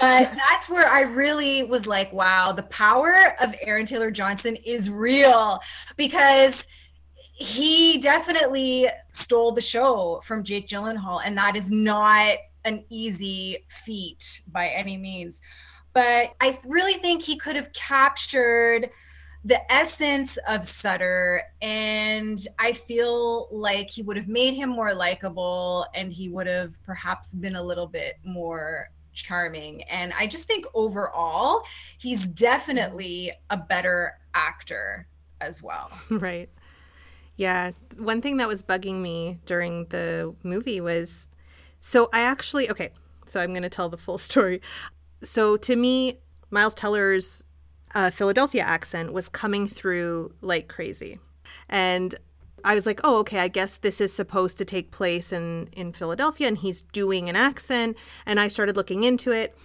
But 0.00 0.32
that's 0.50 0.68
where 0.68 0.88
I 0.88 1.02
really 1.02 1.62
was 1.64 1.86
like, 1.86 2.12
wow, 2.12 2.52
the 2.52 2.62
power 2.64 3.34
of 3.40 3.54
Aaron 3.62 3.86
Taylor 3.86 4.10
Johnson 4.10 4.56
is 4.56 4.90
real 4.90 5.60
because 5.96 6.66
he 7.40 7.98
definitely 7.98 8.86
stole 9.12 9.52
the 9.52 9.62
show 9.62 10.20
from 10.24 10.44
Jake 10.44 10.68
Gyllenhaal, 10.68 11.22
and 11.24 11.36
that 11.38 11.56
is 11.56 11.70
not 11.70 12.36
an 12.64 12.84
easy 12.90 13.64
feat 13.68 14.42
by 14.48 14.68
any 14.68 14.98
means. 14.98 15.40
But 15.94 16.34
I 16.40 16.58
really 16.66 16.94
think 16.94 17.22
he 17.22 17.36
could 17.36 17.56
have 17.56 17.72
captured 17.72 18.90
the 19.44 19.72
essence 19.72 20.36
of 20.48 20.66
Sutter, 20.66 21.42
and 21.62 22.46
I 22.58 22.72
feel 22.72 23.48
like 23.50 23.88
he 23.88 24.02
would 24.02 24.16
have 24.16 24.28
made 24.28 24.54
him 24.54 24.68
more 24.68 24.92
likable 24.92 25.86
and 25.94 26.12
he 26.12 26.28
would 26.28 26.46
have 26.46 26.74
perhaps 26.84 27.34
been 27.34 27.56
a 27.56 27.62
little 27.62 27.86
bit 27.86 28.18
more 28.22 28.90
charming. 29.12 29.82
And 29.84 30.12
I 30.18 30.26
just 30.26 30.44
think 30.44 30.66
overall, 30.74 31.62
he's 31.98 32.28
definitely 32.28 33.32
a 33.48 33.56
better 33.56 34.18
actor 34.34 35.06
as 35.40 35.62
well. 35.62 35.90
Right. 36.10 36.50
Yeah. 37.36 37.70
One 37.96 38.20
thing 38.20 38.36
that 38.36 38.48
was 38.48 38.62
bugging 38.62 39.00
me 39.00 39.38
during 39.46 39.86
the 39.86 40.34
movie 40.42 40.82
was 40.82 41.30
so 41.78 42.10
I 42.12 42.20
actually, 42.20 42.70
okay, 42.70 42.90
so 43.26 43.40
I'm 43.40 43.50
going 43.50 43.62
to 43.62 43.70
tell 43.70 43.88
the 43.88 43.96
full 43.96 44.18
story. 44.30 44.60
So 45.22 45.56
to 45.56 45.76
me, 45.76 46.18
Miles 46.50 46.74
Teller's 46.74 47.44
uh, 47.94 48.10
Philadelphia 48.10 48.62
accent 48.62 49.12
was 49.12 49.28
coming 49.28 49.66
through 49.66 50.32
like 50.40 50.68
crazy. 50.68 51.18
And 51.68 52.14
I 52.64 52.74
was 52.74 52.86
like, 52.86 53.00
oh, 53.04 53.20
okay, 53.20 53.38
I 53.38 53.48
guess 53.48 53.76
this 53.76 54.00
is 54.00 54.12
supposed 54.12 54.58
to 54.58 54.64
take 54.64 54.90
place 54.90 55.32
in, 55.32 55.68
in 55.72 55.92
Philadelphia 55.92 56.48
and 56.48 56.58
he's 56.58 56.82
doing 56.82 57.28
an 57.28 57.36
accent. 57.36 57.96
And 58.26 58.38
I 58.38 58.48
started 58.48 58.76
looking 58.76 59.04
into 59.04 59.32
it. 59.32 59.56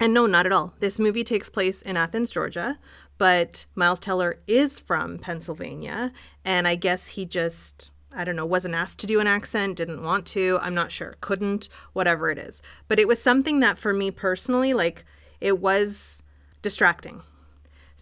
And 0.00 0.12
no, 0.12 0.26
not 0.26 0.46
at 0.46 0.52
all. 0.52 0.74
This 0.80 0.98
movie 0.98 1.22
takes 1.22 1.48
place 1.48 1.80
in 1.80 1.96
Athens, 1.96 2.32
Georgia, 2.32 2.78
but 3.18 3.66
Miles 3.76 4.00
Teller 4.00 4.40
is 4.48 4.80
from 4.80 5.18
Pennsylvania, 5.18 6.12
and 6.44 6.66
I 6.66 6.74
guess 6.74 7.08
he 7.08 7.24
just 7.24 7.92
I 8.14 8.24
don't 8.24 8.36
know, 8.36 8.44
wasn't 8.44 8.74
asked 8.74 8.98
to 9.00 9.06
do 9.06 9.20
an 9.20 9.26
accent, 9.26 9.76
didn't 9.76 10.02
want 10.02 10.26
to, 10.26 10.58
I'm 10.60 10.74
not 10.74 10.92
sure, 10.92 11.14
couldn't, 11.20 11.68
whatever 11.92 12.30
it 12.30 12.38
is. 12.38 12.60
But 12.88 12.98
it 12.98 13.08
was 13.08 13.22
something 13.22 13.60
that 13.60 13.78
for 13.78 13.92
me 13.92 14.10
personally, 14.10 14.74
like 14.74 15.04
it 15.40 15.60
was 15.60 16.22
distracting. 16.60 17.22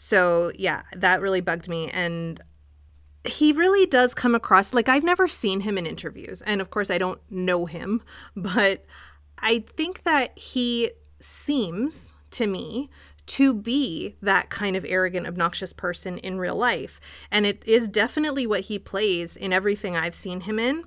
So, 0.03 0.51
yeah, 0.57 0.81
that 0.97 1.21
really 1.21 1.43
bugged 1.43 1.69
me 1.69 1.91
and 1.91 2.41
he 3.23 3.53
really 3.53 3.85
does 3.85 4.15
come 4.15 4.35
across 4.35 4.73
like 4.73 4.89
I've 4.89 5.05
never 5.05 5.29
seen 5.29 5.61
him 5.61 5.77
in 5.77 5.85
interviews. 5.85 6.41
And 6.41 6.63
of 6.63 6.71
course, 6.71 6.91
I 6.91 6.97
don't 6.97 7.21
know 7.31 7.67
him, 7.67 8.01
but 8.35 8.87
I 9.41 9.59
think 9.77 10.05
that 10.05 10.39
he 10.39 10.93
seems 11.19 12.15
to 12.31 12.47
me 12.47 12.89
to 13.27 13.53
be 13.53 14.17
that 14.23 14.49
kind 14.49 14.75
of 14.75 14.87
arrogant, 14.89 15.27
obnoxious 15.27 15.75
person 15.75 16.17
in 16.17 16.39
real 16.39 16.57
life. 16.57 16.99
And 17.31 17.45
it 17.45 17.63
is 17.67 17.87
definitely 17.87 18.47
what 18.47 18.63
he 18.63 18.79
plays 18.79 19.37
in 19.37 19.53
everything 19.53 19.99
I've 19.99 20.15
seen 20.15 20.41
him 20.41 20.59
in. 20.59 20.85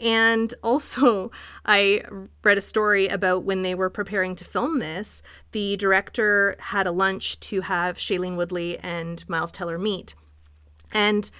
And 0.00 0.54
also, 0.62 1.30
I 1.64 2.02
read 2.42 2.58
a 2.58 2.62
story 2.62 3.08
about 3.08 3.44
when 3.44 3.62
they 3.62 3.74
were 3.74 3.90
preparing 3.90 4.34
to 4.36 4.44
film 4.44 4.78
this, 4.78 5.22
the 5.52 5.76
director 5.76 6.56
had 6.58 6.86
a 6.86 6.92
lunch 6.92 7.38
to 7.40 7.62
have 7.62 7.98
Shailene 7.98 8.36
Woodley 8.36 8.78
and 8.78 9.28
Miles 9.28 9.52
Teller 9.52 9.78
meet. 9.78 10.14
And 10.92 11.30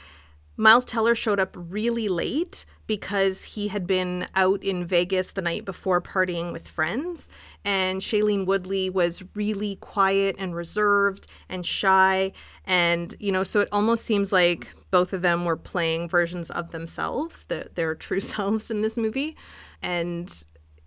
Miles 0.60 0.84
Teller 0.84 1.14
showed 1.14 1.38
up 1.38 1.54
really 1.56 2.08
late 2.08 2.66
because 2.88 3.44
he 3.54 3.68
had 3.68 3.86
been 3.86 4.26
out 4.34 4.60
in 4.64 4.84
Vegas 4.84 5.30
the 5.30 5.40
night 5.40 5.64
before 5.64 6.02
partying 6.02 6.52
with 6.52 6.66
friends. 6.66 7.30
And 7.64 8.00
Shailene 8.00 8.44
Woodley 8.44 8.90
was 8.90 9.22
really 9.34 9.76
quiet 9.76 10.34
and 10.36 10.56
reserved 10.56 11.28
and 11.48 11.64
shy. 11.64 12.32
And, 12.64 13.14
you 13.20 13.30
know, 13.30 13.44
so 13.44 13.60
it 13.60 13.68
almost 13.70 14.04
seems 14.04 14.32
like 14.32 14.74
both 14.90 15.12
of 15.12 15.22
them 15.22 15.44
were 15.44 15.56
playing 15.56 16.08
versions 16.08 16.50
of 16.50 16.72
themselves, 16.72 17.44
the, 17.44 17.70
their 17.76 17.94
true 17.94 18.20
selves 18.34 18.68
in 18.68 18.80
this 18.80 18.98
movie. 18.98 19.36
And 19.80 20.32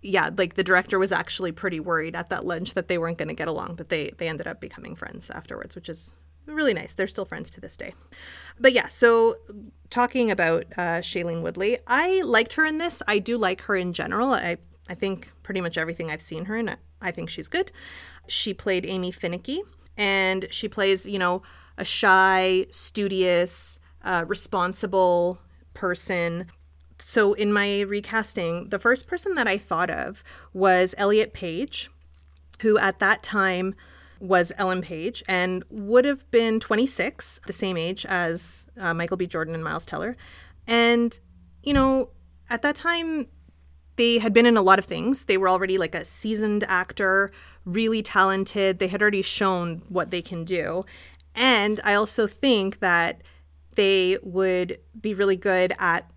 yeah, 0.02 0.28
like 0.36 0.54
the 0.54 0.64
director 0.64 0.98
was 0.98 1.12
actually 1.12 1.52
pretty 1.52 1.80
worried 1.80 2.14
at 2.14 2.28
that 2.28 2.44
lunch 2.44 2.74
that 2.74 2.88
they 2.88 2.98
weren't 2.98 3.16
going 3.16 3.28
to 3.28 3.34
get 3.34 3.48
along, 3.48 3.76
but 3.76 3.88
they, 3.88 4.10
they 4.18 4.28
ended 4.28 4.46
up 4.46 4.60
becoming 4.60 4.96
friends 4.96 5.30
afterwards, 5.30 5.74
which 5.74 5.88
is 5.88 6.12
really 6.46 6.74
nice. 6.74 6.94
They're 6.94 7.06
still 7.06 7.24
friends 7.24 7.50
to 7.50 7.60
this 7.60 7.76
day. 7.76 7.94
But 8.58 8.72
yeah, 8.72 8.88
so 8.88 9.36
talking 9.90 10.30
about 10.30 10.64
uh, 10.76 11.00
Shailene 11.00 11.42
Woodley, 11.42 11.78
I 11.86 12.22
liked 12.22 12.54
her 12.54 12.64
in 12.64 12.78
this. 12.78 13.02
I 13.06 13.18
do 13.18 13.38
like 13.38 13.62
her 13.62 13.76
in 13.76 13.92
general. 13.92 14.32
I 14.32 14.58
I 14.88 14.94
think 14.94 15.32
pretty 15.42 15.60
much 15.60 15.78
everything 15.78 16.10
I've 16.10 16.20
seen 16.20 16.46
her 16.46 16.56
in, 16.56 16.76
I 17.00 17.12
think 17.12 17.30
she's 17.30 17.48
good. 17.48 17.70
She 18.26 18.52
played 18.52 18.84
Amy 18.84 19.12
Finecky, 19.12 19.60
and 19.96 20.46
she 20.50 20.68
plays 20.68 21.06
you 21.06 21.18
know 21.18 21.42
a 21.78 21.84
shy, 21.84 22.66
studious, 22.70 23.80
uh, 24.02 24.24
responsible 24.26 25.40
person. 25.74 26.46
So 26.98 27.32
in 27.32 27.52
my 27.52 27.80
recasting, 27.80 28.68
the 28.68 28.78
first 28.78 29.06
person 29.06 29.34
that 29.34 29.48
I 29.48 29.58
thought 29.58 29.90
of 29.90 30.22
was 30.52 30.94
Elliot 30.98 31.32
Page, 31.32 31.90
who 32.60 32.78
at 32.78 32.98
that 33.00 33.22
time 33.22 33.74
was 34.22 34.52
Ellen 34.56 34.82
Page 34.82 35.22
and 35.26 35.64
would 35.68 36.04
have 36.04 36.30
been 36.30 36.60
26, 36.60 37.40
the 37.46 37.52
same 37.52 37.76
age 37.76 38.06
as 38.08 38.68
uh, 38.78 38.94
Michael 38.94 39.16
B. 39.16 39.26
Jordan 39.26 39.52
and 39.52 39.64
Miles 39.64 39.84
Teller. 39.84 40.16
And, 40.66 41.18
you 41.64 41.74
know, 41.74 42.10
at 42.48 42.62
that 42.62 42.76
time, 42.76 43.26
they 43.96 44.18
had 44.18 44.32
been 44.32 44.46
in 44.46 44.56
a 44.56 44.62
lot 44.62 44.78
of 44.78 44.84
things. 44.84 45.24
They 45.24 45.36
were 45.36 45.48
already 45.48 45.76
like 45.76 45.96
a 45.96 46.04
seasoned 46.04 46.62
actor, 46.68 47.32
really 47.64 48.00
talented. 48.00 48.78
They 48.78 48.86
had 48.86 49.02
already 49.02 49.22
shown 49.22 49.82
what 49.88 50.12
they 50.12 50.22
can 50.22 50.44
do. 50.44 50.84
And 51.34 51.80
I 51.82 51.94
also 51.94 52.28
think 52.28 52.78
that 52.78 53.22
they 53.74 54.18
would 54.22 54.78
be 54.98 55.14
really 55.14 55.36
good 55.36 55.72
at 55.80 56.08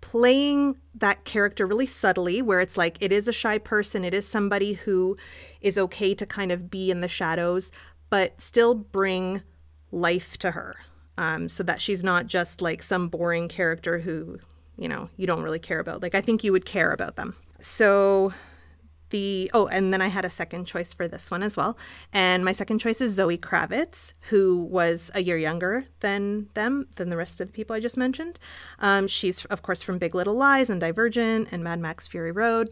playing 0.00 0.78
that 0.94 1.24
character 1.24 1.66
really 1.66 1.86
subtly, 1.86 2.42
where 2.42 2.60
it's 2.60 2.76
like 2.76 2.96
it 3.00 3.12
is 3.12 3.28
a 3.28 3.32
shy 3.32 3.58
person, 3.58 4.04
it 4.04 4.14
is 4.14 4.26
somebody 4.26 4.74
who 4.74 5.16
is 5.60 5.78
okay 5.78 6.14
to 6.14 6.26
kind 6.26 6.52
of 6.52 6.70
be 6.70 6.90
in 6.90 7.00
the 7.00 7.08
shadows, 7.08 7.70
but 8.08 8.40
still 8.40 8.74
bring 8.74 9.42
life 9.90 10.38
to 10.38 10.52
her. 10.52 10.76
Um, 11.18 11.50
so 11.50 11.62
that 11.64 11.82
she's 11.82 12.02
not 12.02 12.26
just 12.26 12.62
like 12.62 12.82
some 12.82 13.08
boring 13.08 13.48
character 13.48 13.98
who, 13.98 14.38
you 14.78 14.88
know, 14.88 15.10
you 15.18 15.26
don't 15.26 15.42
really 15.42 15.58
care 15.58 15.78
about. 15.78 16.00
Like, 16.00 16.14
I 16.14 16.22
think 16.22 16.42
you 16.42 16.52
would 16.52 16.64
care 16.64 16.92
about 16.92 17.16
them. 17.16 17.36
So 17.60 18.32
the 19.10 19.50
oh 19.54 19.66
and 19.68 19.92
then 19.92 20.00
i 20.00 20.08
had 20.08 20.24
a 20.24 20.30
second 20.30 20.64
choice 20.64 20.94
for 20.94 21.06
this 21.06 21.30
one 21.30 21.42
as 21.42 21.56
well. 21.56 21.76
And 22.12 22.44
my 22.44 22.52
second 22.52 22.78
choice 22.78 23.00
is 23.00 23.12
zoe 23.12 23.38
kravitz 23.38 24.14
who 24.30 24.64
was 24.64 25.10
a 25.14 25.22
year 25.22 25.36
younger 25.36 25.84
than 26.00 26.48
them 26.54 26.86
than 26.96 27.10
the 27.10 27.16
rest 27.16 27.40
of 27.40 27.48
the 27.48 27.52
people 27.52 27.76
i 27.76 27.80
just 27.80 27.96
mentioned. 27.96 28.38
Um, 28.78 29.06
she's 29.06 29.44
of 29.46 29.62
course 29.62 29.82
from 29.82 29.98
big 29.98 30.14
little 30.14 30.34
lies 30.34 30.70
and 30.70 30.80
divergent 30.80 31.48
and 31.52 31.62
mad 31.62 31.80
max 31.80 32.06
fury 32.06 32.32
road. 32.32 32.70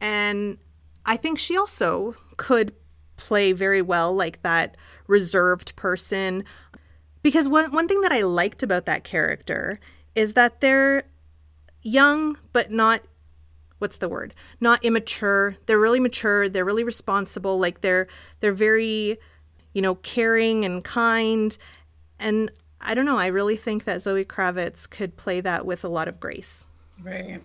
And 0.00 0.58
i 1.06 1.16
think 1.16 1.38
she 1.38 1.56
also 1.56 2.14
could 2.36 2.72
play 3.16 3.52
very 3.52 3.82
well 3.82 4.14
like 4.14 4.42
that 4.42 4.76
reserved 5.06 5.74
person. 5.74 6.44
Because 7.20 7.48
one, 7.48 7.72
one 7.72 7.88
thing 7.88 8.00
that 8.02 8.12
i 8.12 8.22
liked 8.22 8.62
about 8.62 8.84
that 8.86 9.04
character 9.04 9.80
is 10.14 10.34
that 10.34 10.60
they're 10.60 11.04
young 11.82 12.36
but 12.52 12.70
not 12.70 13.02
what's 13.78 13.98
the 13.98 14.08
word? 14.08 14.34
Not 14.60 14.84
immature. 14.84 15.56
They're 15.66 15.78
really 15.78 16.00
mature. 16.00 16.48
They're 16.48 16.64
really 16.64 16.84
responsible. 16.84 17.58
Like 17.58 17.80
they're 17.80 18.08
they're 18.40 18.52
very 18.52 19.18
you 19.72 19.82
know 19.82 19.96
caring 19.96 20.64
and 20.64 20.82
kind. 20.84 21.56
And 22.18 22.50
i 22.80 22.94
don't 22.94 23.04
know. 23.06 23.18
I 23.18 23.26
really 23.26 23.56
think 23.56 23.84
that 23.84 24.02
zoe 24.02 24.24
kravitz 24.24 24.88
could 24.88 25.16
play 25.16 25.40
that 25.40 25.66
with 25.66 25.84
a 25.84 25.88
lot 25.88 26.08
of 26.08 26.20
grace. 26.20 26.66
Right 27.02 27.42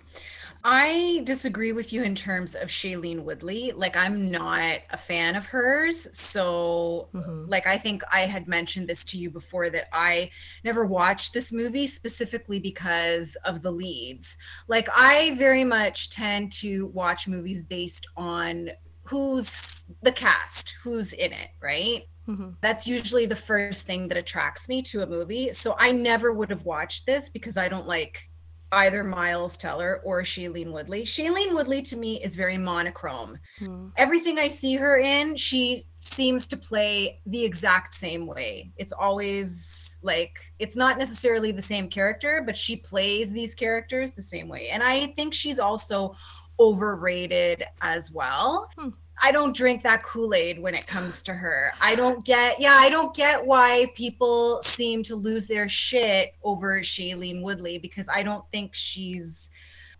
I 0.65 1.21
disagree 1.25 1.73
with 1.73 1.91
you 1.91 2.03
in 2.03 2.15
terms 2.15 2.55
of 2.55 2.69
Shailene 2.69 3.23
Woodley. 3.23 3.73
Like, 3.73 3.97
I'm 3.97 4.31
not 4.31 4.79
a 4.91 4.97
fan 4.97 5.35
of 5.35 5.45
hers. 5.45 6.07
So, 6.17 7.09
mm-hmm. 7.13 7.45
like, 7.49 7.67
I 7.67 7.77
think 7.77 8.01
I 8.11 8.21
had 8.21 8.47
mentioned 8.47 8.87
this 8.87 9.03
to 9.05 9.17
you 9.17 9.29
before 9.29 9.69
that 9.71 9.89
I 9.91 10.31
never 10.63 10.85
watched 10.85 11.33
this 11.33 11.51
movie 11.51 11.85
specifically 11.85 12.59
because 12.59 13.35
of 13.43 13.61
the 13.61 13.71
leads. 13.71 14.37
Like, 14.69 14.87
I 14.95 15.35
very 15.35 15.65
much 15.65 16.09
tend 16.11 16.53
to 16.53 16.87
watch 16.87 17.27
movies 17.27 17.61
based 17.61 18.07
on 18.15 18.69
who's 19.03 19.83
the 20.01 20.13
cast, 20.13 20.75
who's 20.81 21.11
in 21.11 21.33
it, 21.33 21.49
right? 21.61 22.03
Mm-hmm. 22.27 22.51
That's 22.61 22.87
usually 22.87 23.25
the 23.25 23.35
first 23.35 23.85
thing 23.85 24.07
that 24.07 24.17
attracts 24.17 24.69
me 24.69 24.81
to 24.83 25.01
a 25.01 25.07
movie. 25.07 25.51
So 25.51 25.75
I 25.77 25.91
never 25.91 26.31
would 26.31 26.49
have 26.49 26.63
watched 26.63 27.05
this 27.05 27.27
because 27.27 27.57
I 27.57 27.67
don't 27.67 27.85
like 27.85 28.29
either 28.73 29.03
Miles 29.03 29.57
Teller 29.57 30.01
or 30.03 30.21
Shailene 30.23 30.71
Woodley. 30.71 31.03
Shailene 31.03 31.53
Woodley 31.53 31.81
to 31.83 31.95
me 31.95 32.21
is 32.23 32.35
very 32.35 32.57
monochrome. 32.57 33.37
Mm. 33.59 33.91
Everything 33.97 34.39
I 34.39 34.47
see 34.47 34.75
her 34.75 34.97
in, 34.97 35.35
she 35.35 35.85
seems 35.97 36.47
to 36.49 36.57
play 36.57 37.21
the 37.25 37.43
exact 37.43 37.93
same 37.93 38.27
way. 38.27 38.71
It's 38.77 38.93
always 38.93 39.99
like 40.01 40.39
it's 40.59 40.75
not 40.75 40.97
necessarily 40.97 41.51
the 41.51 41.61
same 41.61 41.89
character, 41.89 42.43
but 42.45 42.57
she 42.57 42.75
plays 42.75 43.31
these 43.31 43.55
characters 43.55 44.13
the 44.13 44.21
same 44.21 44.47
way. 44.49 44.69
And 44.69 44.83
I 44.83 45.07
think 45.07 45.33
she's 45.33 45.59
also 45.59 46.15
overrated 46.59 47.63
as 47.81 48.11
well. 48.11 48.69
Hmm. 48.77 48.89
I 49.21 49.31
don't 49.31 49.55
drink 49.55 49.83
that 49.83 50.03
Kool-Aid 50.03 50.61
when 50.61 50.75
it 50.75 50.87
comes 50.87 51.21
to 51.23 51.33
her. 51.33 51.71
I 51.81 51.95
don't 51.95 52.23
get 52.25 52.59
yeah, 52.59 52.77
I 52.79 52.89
don't 52.89 53.13
get 53.13 53.45
why 53.45 53.91
people 53.95 54.61
seem 54.63 55.03
to 55.03 55.15
lose 55.15 55.47
their 55.47 55.67
shit 55.67 56.35
over 56.43 56.79
Shailene 56.81 57.41
Woodley 57.41 57.77
because 57.77 58.09
I 58.09 58.23
don't 58.23 58.43
think 58.51 58.73
she's 58.73 59.49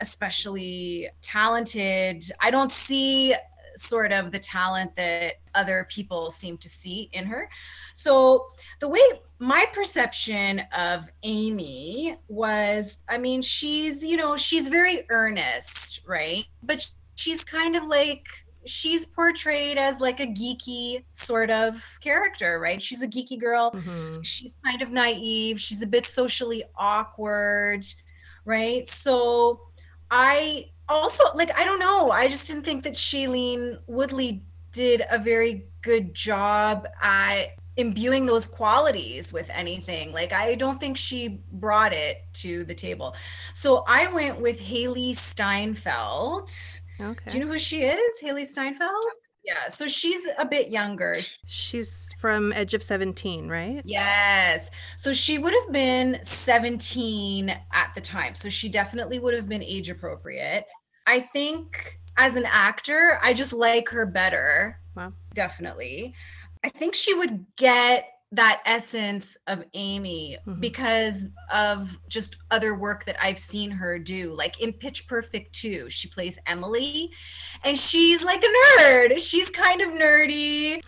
especially 0.01 1.09
talented. 1.21 2.29
I 2.41 2.51
don't 2.51 2.71
see 2.71 3.35
sort 3.75 4.11
of 4.11 4.31
the 4.31 4.39
talent 4.39 4.95
that 4.95 5.35
other 5.55 5.87
people 5.89 6.29
seem 6.31 6.57
to 6.57 6.69
see 6.69 7.09
in 7.13 7.25
her. 7.25 7.49
So 7.93 8.47
the 8.79 8.87
way 8.87 9.01
my 9.39 9.65
perception 9.73 10.61
of 10.77 11.09
Amy 11.23 12.17
was, 12.27 12.99
I 13.09 13.17
mean, 13.17 13.41
she's, 13.41 14.03
you 14.03 14.17
know, 14.17 14.37
she's 14.37 14.67
very 14.67 15.05
earnest, 15.09 16.01
right? 16.07 16.45
But 16.61 16.85
she's 17.15 17.43
kind 17.43 17.75
of 17.75 17.85
like 17.85 18.27
she's 18.65 19.05
portrayed 19.05 19.77
as 19.77 19.99
like 19.99 20.19
a 20.19 20.27
geeky 20.27 21.03
sort 21.11 21.49
of 21.49 21.81
character, 22.01 22.59
right? 22.59 22.81
She's 22.81 23.01
a 23.01 23.07
geeky 23.07 23.39
girl. 23.39 23.71
Mm-hmm. 23.71 24.21
She's 24.21 24.55
kind 24.65 24.81
of 24.81 24.91
naive. 24.91 25.59
She's 25.59 25.81
a 25.81 25.87
bit 25.87 26.07
socially 26.07 26.63
awkward, 26.75 27.85
right? 28.45 28.87
So 28.87 29.61
I 30.11 30.69
also 30.89 31.23
like 31.35 31.57
I 31.57 31.65
don't 31.65 31.79
know. 31.79 32.11
I 32.11 32.27
just 32.27 32.47
didn't 32.47 32.63
think 32.63 32.83
that 32.83 32.93
Shailene 32.93 33.79
Woodley 33.87 34.43
did 34.71 35.03
a 35.09 35.19
very 35.19 35.67
good 35.81 36.13
job 36.13 36.87
at 37.01 37.55
imbuing 37.75 38.25
those 38.25 38.45
qualities 38.45 39.33
with 39.33 39.49
anything. 39.51 40.11
Like 40.11 40.33
I 40.33 40.55
don't 40.55 40.79
think 40.79 40.97
she 40.97 41.41
brought 41.53 41.93
it 41.93 42.23
to 42.33 42.63
the 42.65 42.75
table. 42.75 43.15
So 43.53 43.83
I 43.87 44.07
went 44.07 44.39
with 44.39 44.59
Hailee 44.59 45.15
Steinfeld 45.15 46.51
Okay. 47.01 47.31
Do 47.31 47.37
you 47.37 47.45
know 47.45 47.51
who 47.51 47.59
she 47.59 47.83
is? 47.83 48.21
Hailee 48.23 48.45
Steinfeld? 48.45 48.91
Yeah, 49.45 49.67
so 49.67 49.87
she's 49.87 50.25
a 50.39 50.45
bit 50.45 50.69
younger. 50.69 51.17
She's 51.45 52.13
from 52.17 52.53
Edge 52.53 52.73
of 52.73 52.81
17, 52.81 53.49
right? 53.49 53.81
Yes. 53.83 54.69
So 54.97 55.11
she 55.11 55.37
would 55.37 55.53
have 55.53 55.73
been 55.73 56.19
17 56.23 57.49
at 57.49 57.91
the 57.93 57.99
time. 57.99 58.35
So 58.35 58.47
she 58.47 58.69
definitely 58.69 59.19
would 59.19 59.33
have 59.33 59.49
been 59.49 59.61
age 59.61 59.89
appropriate. 59.89 60.65
I 61.07 61.19
think 61.19 61.99
as 62.15 62.37
an 62.37 62.45
actor, 62.49 63.19
I 63.21 63.33
just 63.33 63.51
like 63.51 63.89
her 63.89 64.05
better. 64.05 64.79
Wow. 64.95 65.11
Definitely. 65.33 66.13
I 66.63 66.69
think 66.69 66.95
she 66.95 67.13
would 67.13 67.45
get 67.57 68.07
that 68.33 68.63
essence 68.65 69.37
of 69.45 69.63
Amy 69.75 70.37
mm-hmm. 70.47 70.59
because 70.59 71.27
of 71.53 71.95
just 72.09 72.37
other 72.49 72.73
work 72.73 73.05
that 73.05 73.15
I've 73.21 73.37
seen 73.37 73.69
her 73.69 73.99
do. 73.99 74.33
Like 74.33 74.59
in 74.59 74.73
Pitch 74.73 75.07
Perfect 75.07 75.53
2, 75.53 75.87
she 75.91 76.09
plays 76.09 76.39
Emily 76.47 77.11
and 77.63 77.77
she's 77.77 78.23
like 78.23 78.43
a 78.43 78.81
nerd. 78.81 79.19
She's 79.19 79.51
kind 79.51 79.81
of 79.81 79.89
nerdy 79.89 80.81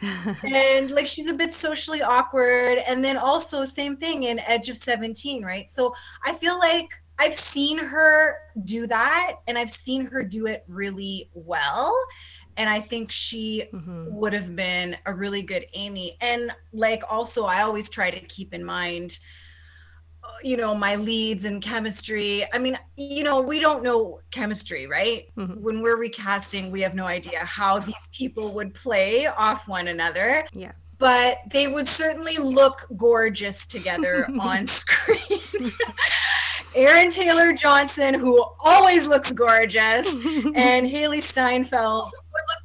and 0.43 0.89
like 0.89 1.05
she's 1.05 1.29
a 1.29 1.33
bit 1.33 1.53
socially 1.53 2.01
awkward. 2.01 2.79
And 2.87 3.05
then 3.05 3.15
also, 3.15 3.63
same 3.63 3.95
thing 3.95 4.23
in 4.23 4.39
Edge 4.39 4.69
of 4.69 4.77
17, 4.77 5.43
right? 5.43 5.69
So 5.69 5.93
I 6.23 6.33
feel 6.33 6.57
like 6.57 6.89
I've 7.19 7.35
seen 7.35 7.77
her 7.77 8.37
do 8.63 8.87
that 8.87 9.35
and 9.47 9.55
I've 9.55 9.71
seen 9.71 10.07
her 10.07 10.23
do 10.23 10.47
it 10.47 10.63
really 10.67 11.29
well 11.33 11.95
and 12.57 12.69
I 12.69 12.79
think 12.79 13.11
she 13.11 13.65
mm-hmm. 13.73 14.05
would 14.15 14.33
have 14.33 14.55
been 14.55 14.95
a 15.05 15.13
really 15.13 15.41
good 15.41 15.65
Amy. 15.73 16.17
And 16.21 16.51
like 16.73 17.03
also, 17.09 17.45
I 17.45 17.61
always 17.61 17.89
try 17.89 18.09
to 18.09 18.19
keep 18.19 18.53
in 18.53 18.63
mind, 18.63 19.19
uh, 20.23 20.27
you 20.43 20.57
know, 20.57 20.73
my 20.73 20.95
leads 20.95 21.45
and 21.45 21.61
chemistry. 21.61 22.45
I 22.53 22.59
mean, 22.59 22.77
you 22.95 23.23
know, 23.23 23.41
we 23.41 23.59
don't 23.59 23.83
know 23.83 24.19
chemistry, 24.31 24.87
right? 24.87 25.25
Mm-hmm. 25.37 25.61
When 25.61 25.81
we're 25.81 25.97
recasting, 25.97 26.71
we 26.71 26.81
have 26.81 26.95
no 26.95 27.05
idea 27.05 27.39
how 27.39 27.79
these 27.79 28.07
people 28.11 28.53
would 28.53 28.73
play 28.73 29.27
off 29.27 29.67
one 29.67 29.87
another. 29.87 30.45
Yeah. 30.53 30.71
But 30.97 31.39
they 31.51 31.67
would 31.67 31.89
certainly 31.89 32.37
look 32.37 32.87
gorgeous 32.95 33.65
together 33.65 34.27
on 34.39 34.65
screen. 34.67 35.73
Aaron 36.75 37.09
Taylor 37.09 37.53
Johnson, 37.53 38.13
who 38.13 38.45
always 38.63 39.07
looks 39.07 39.31
gorgeous, 39.31 40.07
and 40.13 40.85
Hailee 40.85 41.21
Steinfeld 41.21 42.11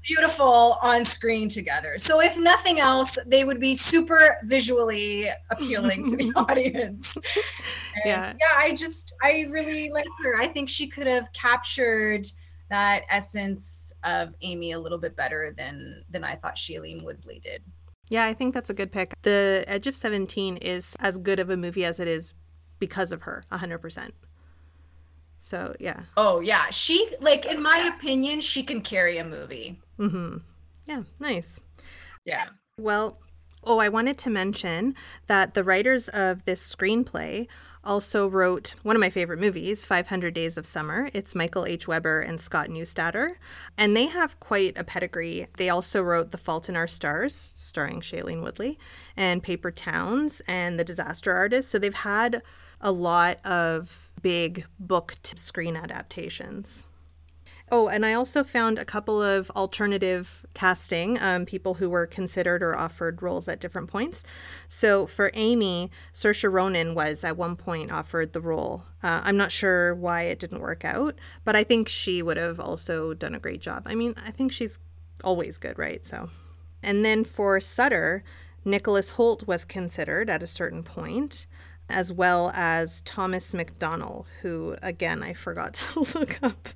beautiful 0.07 0.79
on 0.83 1.05
screen 1.05 1.49
together. 1.49 1.99
So 1.99 2.21
if 2.21 2.37
nothing 2.37 2.81
else, 2.81 3.19
they 3.27 3.45
would 3.45 3.61
be 3.61 3.75
super 3.75 4.39
visually 4.45 5.31
appealing 5.51 6.07
to 6.11 6.17
the 6.17 6.33
audience. 6.37 7.15
And 7.17 8.05
yeah. 8.05 8.33
Yeah, 8.41 8.57
I 8.57 8.75
just 8.75 9.13
I 9.23 9.47
really 9.51 9.91
like 9.91 10.07
her. 10.23 10.41
I 10.41 10.47
think 10.47 10.69
she 10.69 10.87
could 10.87 11.07
have 11.07 11.33
captured 11.33 12.27
that 12.71 13.03
essence 13.11 13.93
of 14.05 14.35
Amy 14.43 14.73
a 14.73 14.79
little 14.79 14.99
bit 14.99 15.17
better 15.17 15.53
than 15.57 16.05
than 16.11 16.25
I 16.25 16.37
thought 16.37 16.57
Shailene 16.57 17.05
Woodley 17.05 17.41
did. 17.41 17.63
Yeah, 18.09 18.25
I 18.25 18.35
think 18.35 18.55
that's 18.55 18.71
a 18.71 18.75
good 18.75 18.91
pick. 18.91 19.15
The 19.23 19.65
Edge 19.69 19.87
of 19.87 19.95
17 19.95 20.57
is 20.57 20.97
as 20.99 21.17
good 21.17 21.39
of 21.39 21.49
a 21.49 21.57
movie 21.57 21.85
as 21.85 22.01
it 22.01 22.09
is 22.09 22.35
because 22.81 23.13
of 23.13 23.23
her, 23.23 23.45
100%. 23.53 24.11
So, 25.39 25.75
yeah. 25.79 26.03
Oh, 26.17 26.41
yeah. 26.41 26.67
She, 26.71 27.09
like, 27.21 27.47
in 27.47 27.63
my 27.63 27.91
opinion, 27.97 28.41
she 28.41 28.65
can 28.65 28.81
carry 28.81 29.19
a 29.19 29.25
movie. 29.25 29.81
Mm-hmm. 30.01 30.39
Yeah, 30.87 31.03
nice. 31.21 31.61
Yeah. 32.25 32.49
Well, 32.79 33.19
oh, 33.63 33.79
I 33.79 33.91
wanted 33.91 34.17
to 34.19 34.31
mention 34.31 34.95
that 35.27 35.55
the 35.55 35.63
writers 35.63 36.09
of 36.09 36.45
this 36.47 36.75
screenplay 36.75 37.47
also 37.83 38.29
wrote 38.29 38.75
one 38.83 38.97
of 38.97 39.01
my 39.01 39.11
favorite 39.11 39.41
movies, 39.41 39.85
500 39.85 40.35
Days 40.35 40.59
of 40.59 40.67
Summer. 40.67 41.09
It's 41.15 41.35
Michael 41.35 41.65
H. 41.65 41.89
Weber 41.89 42.21
and 42.21 42.41
Scott 42.41 42.69
Neustadter. 42.69 43.35
And 43.79 43.97
they 43.97 44.07
have 44.07 44.41
quite 44.41 44.77
a 44.77 44.85
pedigree. 44.85 45.47
They 45.57 45.71
also 45.71 46.03
wrote 46.03 46.31
The 46.31 46.39
Fault 46.39 46.69
in 46.69 46.77
Our 46.77 46.87
Stars, 46.87 47.35
starring 47.35 48.01
Shailene 48.01 48.43
Woodley, 48.43 48.79
and 49.17 49.43
Paper 49.43 49.71
Towns 49.71 50.43
and 50.47 50.79
The 50.79 50.85
Disaster 50.85 51.33
Artist. 51.33 51.71
So 51.71 51.79
they've 51.79 51.95
had 51.95 52.43
a 52.83 52.93
lot 52.93 53.45
of 53.45 54.11
big 54.23 54.67
book 54.79 55.17
to 55.23 55.39
screen 55.39 55.77
adaptations. 55.77 56.87
Oh, 57.73 57.89
and 57.89 58.05
I 58.05 58.15
also 58.15 58.43
found 58.43 58.79
a 58.81 58.85
couple 58.85 59.23
of 59.23 59.49
alternative 59.51 60.45
casting, 60.55 61.21
um, 61.21 61.47
people 61.47 61.75
who 61.75 61.89
were 61.89 62.07
considered 62.07 62.65
or 62.65 62.77
offered 62.77 63.23
roles 63.23 63.47
at 63.47 63.61
different 63.61 63.89
points. 63.89 64.25
So 64.67 65.07
for 65.07 65.31
Amy, 65.35 65.91
Saoirse 66.13 66.51
Ronan 66.51 66.97
was 66.97 67.23
at 67.23 67.37
one 67.37 67.55
point 67.55 67.93
offered 67.93 68.33
the 68.33 68.41
role. 68.41 68.85
Uh, 69.05 69.21
I'm 69.23 69.37
not 69.37 69.53
sure 69.53 69.95
why 69.95 70.23
it 70.23 70.41
didn't 70.41 70.61
work 70.61 70.85
out, 70.85 71.15
but 71.45 71.55
I 71.55 71.63
think 71.63 71.89
she 71.89 72.23
would 72.23 72.37
have 72.37 72.59
also 72.59 73.15
done 73.15 73.37
a 73.37 73.41
great 73.41 73.61
job. 73.61 73.85
I 73.87 73.95
mean, 73.95 74.15
I 74.17 74.33
think 74.33 74.51
she's 74.51 74.81
always 75.23 75.57
good, 75.57 75.79
right? 75.79 76.05
So, 76.05 76.31
and 76.83 77.05
then 77.05 77.23
for 77.23 77.61
Sutter, 77.61 78.25
Nicholas 78.65 79.13
Hoult 79.13 79.47
was 79.47 79.65
considered 79.65 80.29
at 80.29 80.43
a 80.43 80.47
certain 80.49 80.83
point 80.83 81.47
as 81.91 82.13
well 82.13 82.51
as 82.55 83.03
Thomas 83.03 83.53
McDonell, 83.53 84.27
who, 84.43 84.77
again, 84.83 85.23
I 85.23 85.35
forgot 85.35 85.75
to 85.95 86.01
look 86.19 86.43
up 86.43 86.69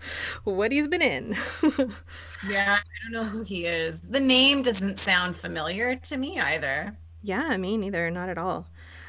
what 0.44 0.72
he's 0.72 0.88
been 0.88 1.02
in. 1.02 1.36
yeah, 2.42 2.78
I 2.80 3.02
don't 3.02 3.12
know 3.12 3.24
who 3.24 3.42
he 3.42 3.66
is. 3.66 4.02
The 4.02 4.20
name 4.20 4.62
doesn't 4.62 4.98
sound 4.98 5.36
familiar 5.36 5.96
to 5.96 6.16
me 6.16 6.38
either. 6.38 6.96
Yeah, 7.22 7.56
me 7.56 7.76
neither, 7.76 8.10
not 8.10 8.28
at 8.28 8.38
all. 8.38 8.68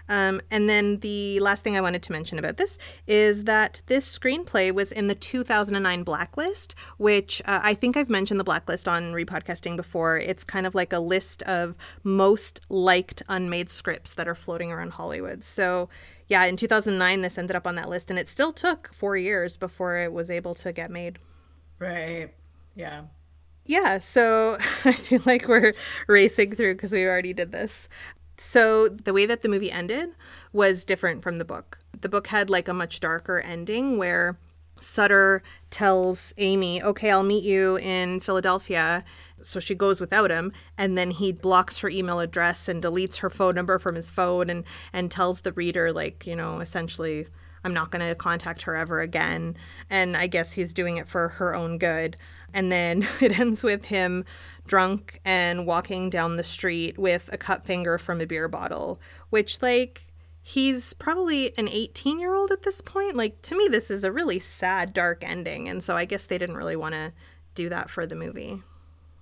Um, 0.09 0.41
and 0.51 0.69
then 0.69 0.99
the 0.99 1.39
last 1.39 1.63
thing 1.63 1.77
I 1.77 1.81
wanted 1.81 2.03
to 2.03 2.11
mention 2.11 2.37
about 2.39 2.57
this 2.57 2.77
is 3.07 3.45
that 3.45 3.81
this 3.87 4.17
screenplay 4.17 4.73
was 4.73 4.91
in 4.91 5.07
the 5.07 5.15
2009 5.15 6.03
blacklist, 6.03 6.75
which 6.97 7.41
uh, 7.45 7.61
I 7.63 7.73
think 7.73 7.97
I've 7.97 8.09
mentioned 8.09 8.39
the 8.39 8.43
blacklist 8.43 8.87
on 8.87 9.13
repodcasting 9.13 9.75
before. 9.75 10.17
It's 10.17 10.43
kind 10.43 10.65
of 10.65 10.75
like 10.75 10.93
a 10.93 10.99
list 10.99 11.41
of 11.43 11.75
most 12.03 12.61
liked 12.69 13.23
unmade 13.27 13.69
scripts 13.69 14.13
that 14.13 14.27
are 14.27 14.35
floating 14.35 14.71
around 14.71 14.91
Hollywood. 14.91 15.43
So, 15.43 15.89
yeah, 16.27 16.43
in 16.45 16.55
2009, 16.55 17.21
this 17.21 17.37
ended 17.37 17.55
up 17.55 17.67
on 17.67 17.75
that 17.75 17.89
list, 17.89 18.09
and 18.09 18.19
it 18.19 18.27
still 18.27 18.51
took 18.51 18.87
four 18.87 19.17
years 19.17 19.57
before 19.57 19.97
it 19.97 20.11
was 20.11 20.29
able 20.29 20.55
to 20.55 20.71
get 20.71 20.89
made. 20.89 21.19
Right. 21.79 22.33
Yeah 22.75 23.03
yeah, 23.65 23.97
so 23.97 24.57
I 24.85 24.93
feel 24.93 25.21
like 25.25 25.47
we're 25.47 25.73
racing 26.07 26.55
through 26.55 26.75
because 26.75 26.93
we 26.93 27.05
already 27.05 27.33
did 27.33 27.51
this. 27.51 27.89
So 28.37 28.89
the 28.89 29.13
way 29.13 29.25
that 29.25 29.41
the 29.41 29.49
movie 29.49 29.71
ended 29.71 30.09
was 30.51 30.85
different 30.85 31.23
from 31.23 31.37
the 31.37 31.45
book. 31.45 31.79
The 31.99 32.09
book 32.09 32.27
had 32.27 32.49
like 32.49 32.67
a 32.67 32.73
much 32.73 32.99
darker 32.99 33.39
ending 33.39 33.97
where 33.97 34.37
Sutter 34.79 35.41
tells 35.69 36.33
Amy, 36.37 36.81
okay, 36.83 37.11
I'll 37.11 37.23
meet 37.23 37.43
you 37.43 37.77
in 37.77 38.19
Philadelphia. 38.19 39.03
So 39.41 39.59
she 39.59 39.75
goes 39.75 40.01
without 40.01 40.31
him, 40.31 40.51
and 40.77 40.97
then 40.97 41.11
he 41.11 41.31
blocks 41.31 41.79
her 41.79 41.89
email 41.89 42.19
address 42.19 42.67
and 42.67 42.81
deletes 42.81 43.19
her 43.19 43.29
phone 43.29 43.55
number 43.55 43.79
from 43.79 43.95
his 43.95 44.11
phone 44.11 44.49
and, 44.49 44.63
and 44.91 45.11
tells 45.11 45.41
the 45.41 45.53
reader, 45.53 45.93
like, 45.93 46.25
you 46.25 46.35
know, 46.35 46.59
essentially, 46.59 47.27
I'm 47.63 47.73
not 47.73 47.91
going 47.91 48.07
to 48.07 48.15
contact 48.15 48.63
her 48.63 48.75
ever 48.75 49.01
again. 49.01 49.57
And 49.89 50.15
I 50.15 50.27
guess 50.27 50.53
he's 50.53 50.73
doing 50.73 50.97
it 50.97 51.07
for 51.07 51.29
her 51.29 51.55
own 51.55 51.77
good. 51.77 52.15
And 52.53 52.71
then 52.71 53.07
it 53.21 53.39
ends 53.39 53.63
with 53.63 53.85
him 53.85 54.25
drunk 54.67 55.19
and 55.23 55.65
walking 55.65 56.09
down 56.09 56.35
the 56.35 56.43
street 56.43 56.97
with 56.97 57.29
a 57.31 57.37
cut 57.37 57.65
finger 57.65 57.97
from 57.97 58.21
a 58.21 58.25
beer 58.25 58.47
bottle, 58.47 58.99
which, 59.29 59.61
like, 59.61 60.07
he's 60.41 60.93
probably 60.93 61.57
an 61.57 61.67
18 61.67 62.19
year 62.19 62.35
old 62.35 62.51
at 62.51 62.63
this 62.63 62.81
point. 62.81 63.15
Like, 63.15 63.41
to 63.43 63.57
me, 63.57 63.67
this 63.67 63.89
is 63.89 64.03
a 64.03 64.11
really 64.11 64.39
sad, 64.39 64.93
dark 64.93 65.23
ending. 65.23 65.67
And 65.67 65.83
so 65.83 65.95
I 65.95 66.05
guess 66.05 66.25
they 66.25 66.37
didn't 66.37 66.57
really 66.57 66.75
want 66.75 66.93
to 66.93 67.13
do 67.55 67.69
that 67.69 67.89
for 67.89 68.05
the 68.05 68.15
movie. 68.15 68.61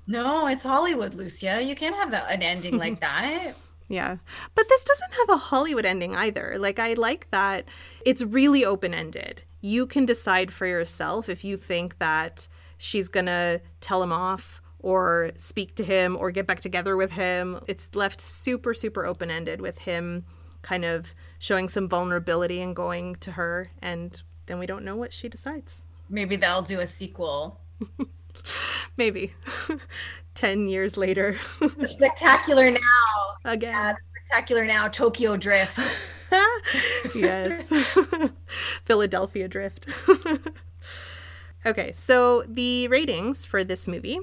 No, 0.06 0.47
it's 0.47 0.63
Hollywood, 0.63 1.13
Lucia. 1.13 1.62
You 1.62 1.75
can't 1.75 1.95
have 1.95 2.12
that, 2.12 2.29
an 2.29 2.41
ending 2.41 2.77
like 2.77 2.99
that. 3.01 3.53
Yeah. 3.88 4.17
But 4.56 4.65
this 4.69 4.84
doesn't 4.84 5.13
have 5.13 5.29
a 5.29 5.38
Hollywood 5.38 5.86
ending 5.86 6.15
either. 6.15 6.58
Like, 6.60 6.79
I 6.79 6.93
like 6.93 7.29
that 7.32 7.65
it's 8.06 8.23
really 8.23 8.65
open 8.65 8.93
ended. 8.93 9.43
You 9.62 9.88
can 9.88 10.06
decide 10.06 10.51
for 10.51 10.65
yourself 10.65 11.29
if 11.29 11.45
you 11.45 11.56
think 11.56 11.99
that 11.99 12.47
she's 12.77 13.08
going 13.08 13.27
to 13.27 13.62
tell 13.79 14.03
him 14.03 14.12
off 14.12 14.62
or 14.84 15.32
speak 15.38 15.74
to 15.76 15.84
him 15.84 16.15
or 16.19 16.30
get 16.30 16.46
back 16.46 16.60
together 16.60 16.96
with 16.96 17.13
him. 17.13 17.60
It's 17.67 17.96
left 17.96 18.22
super, 18.22 18.74
super 18.76 19.06
open 19.06 19.32
ended 19.32 19.62
with 19.62 19.80
him 19.80 20.26
kind 20.62 20.86
of 20.86 21.15
showing 21.39 21.67
some 21.67 21.89
vulnerability 21.89 22.62
and 22.62 22.76
going 22.76 23.15
to 23.15 23.32
her. 23.32 23.72
And 23.82 24.22
then 24.46 24.60
we 24.60 24.65
don't 24.65 24.84
know 24.86 24.96
what 24.96 25.13
she 25.13 25.30
decides. 25.30 25.84
Maybe 26.10 26.36
they'll 26.36 26.62
do 26.62 26.82
a 26.82 26.86
sequel. 26.86 27.62
Maybe. 28.98 29.34
10 30.36 30.67
years 30.67 30.98
later. 30.98 31.38
spectacular 31.86 32.69
now. 32.69 32.80
Again. 33.46 33.72
Yeah, 33.72 33.93
spectacular 34.26 34.65
now. 34.65 34.88
Tokyo 34.89 35.38
Drift. 35.38 35.80
yes. 37.15 37.69
Philadelphia 38.84 39.48
Drift. 39.48 39.88
okay, 41.65 41.91
so 41.93 42.43
the 42.48 42.88
ratings 42.89 43.46
for 43.46 43.63
this 43.63 43.88
movie 43.88 44.19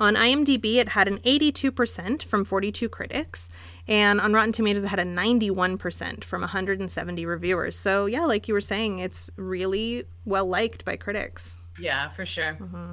on 0.00 0.16
IMDb, 0.16 0.76
it 0.76 0.90
had 0.90 1.06
an 1.06 1.18
82% 1.18 2.22
from 2.22 2.44
42 2.44 2.88
critics, 2.88 3.48
and 3.86 4.20
on 4.20 4.32
Rotten 4.32 4.52
Tomatoes, 4.52 4.84
it 4.84 4.88
had 4.88 4.98
a 4.98 5.04
91% 5.04 6.24
from 6.24 6.40
170 6.40 7.26
reviewers. 7.26 7.78
So, 7.78 8.06
yeah, 8.06 8.24
like 8.24 8.48
you 8.48 8.54
were 8.54 8.60
saying, 8.60 8.98
it's 8.98 9.30
really 9.36 10.04
well 10.24 10.46
liked 10.46 10.84
by 10.84 10.96
critics. 10.96 11.58
Yeah, 11.78 12.08
for 12.08 12.24
sure. 12.24 12.56
Mm-hmm. 12.60 12.92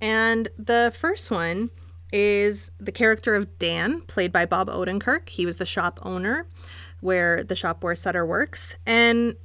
And 0.01 0.49
the 0.57 0.91
first 0.93 1.31
one 1.31 1.69
is 2.11 2.69
the 2.79 2.91
character 2.91 3.35
of 3.35 3.59
Dan, 3.59 4.01
played 4.01 4.33
by 4.33 4.45
Bob 4.45 4.67
Odenkirk. 4.67 5.29
He 5.29 5.45
was 5.45 5.55
the 5.55 5.65
shop 5.65 6.01
owner 6.03 6.47
where 6.99 7.45
the 7.45 7.55
shop 7.55 7.81
where 7.81 7.95
Sutter 7.95 8.25
works. 8.25 8.75
And 8.85 9.37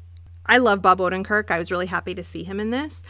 I 0.49 0.59
love 0.59 0.83
Bob 0.83 0.99
Odenkirk. 0.99 1.51
I 1.51 1.59
was 1.59 1.71
really 1.71 1.87
happy 1.87 2.15
to 2.15 2.25
see 2.25 2.43
him 2.43 2.59
in 2.59 2.71
this. 2.71 3.03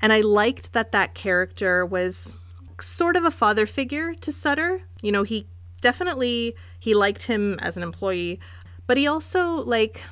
And 0.00 0.12
I 0.12 0.20
liked 0.20 0.72
that 0.72 0.92
that 0.92 1.14
character 1.14 1.86
was 1.86 2.36
sort 2.80 3.16
of 3.16 3.24
a 3.24 3.30
father 3.30 3.66
figure 3.66 4.14
to 4.14 4.32
Sutter. 4.32 4.82
You 5.02 5.12
know, 5.12 5.22
he 5.22 5.46
definitely 5.80 6.54
he 6.78 6.94
liked 6.94 7.24
him 7.24 7.58
as 7.60 7.76
an 7.76 7.82
employee, 7.82 8.40
but 8.86 8.96
he 8.96 9.06
also 9.06 9.56
like 9.56 10.02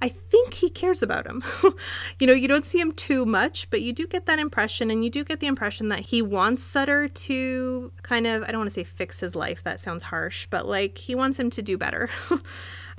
I 0.00 0.08
think 0.08 0.54
he 0.54 0.68
cares 0.68 1.02
about 1.02 1.26
him. 1.26 1.42
you 2.20 2.26
know, 2.26 2.34
you 2.34 2.48
don't 2.48 2.66
see 2.66 2.78
him 2.78 2.92
too 2.92 3.24
much, 3.24 3.70
but 3.70 3.80
you 3.80 3.92
do 3.92 4.06
get 4.06 4.26
that 4.26 4.38
impression, 4.38 4.90
and 4.90 5.02
you 5.02 5.10
do 5.10 5.24
get 5.24 5.40
the 5.40 5.46
impression 5.46 5.88
that 5.88 6.00
he 6.00 6.20
wants 6.20 6.62
Sutter 6.62 7.08
to 7.08 7.92
kind 8.02 8.26
of, 8.26 8.42
I 8.42 8.48
don't 8.48 8.58
want 8.58 8.68
to 8.68 8.74
say 8.74 8.84
fix 8.84 9.20
his 9.20 9.34
life, 9.34 9.62
that 9.62 9.80
sounds 9.80 10.04
harsh, 10.04 10.46
but 10.50 10.68
like 10.68 10.98
he 10.98 11.14
wants 11.14 11.38
him 11.40 11.48
to 11.50 11.62
do 11.62 11.78
better. 11.78 12.10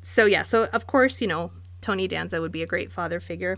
so, 0.02 0.26
yeah, 0.26 0.42
so 0.42 0.68
of 0.74 0.88
course, 0.88 1.22
you 1.22 1.28
know, 1.28 1.52
Tony 1.82 2.08
Danza 2.08 2.42
would 2.42 2.52
be 2.52 2.64
a 2.64 2.68
great 2.68 2.92
father 2.92 3.20
figure. 3.20 3.58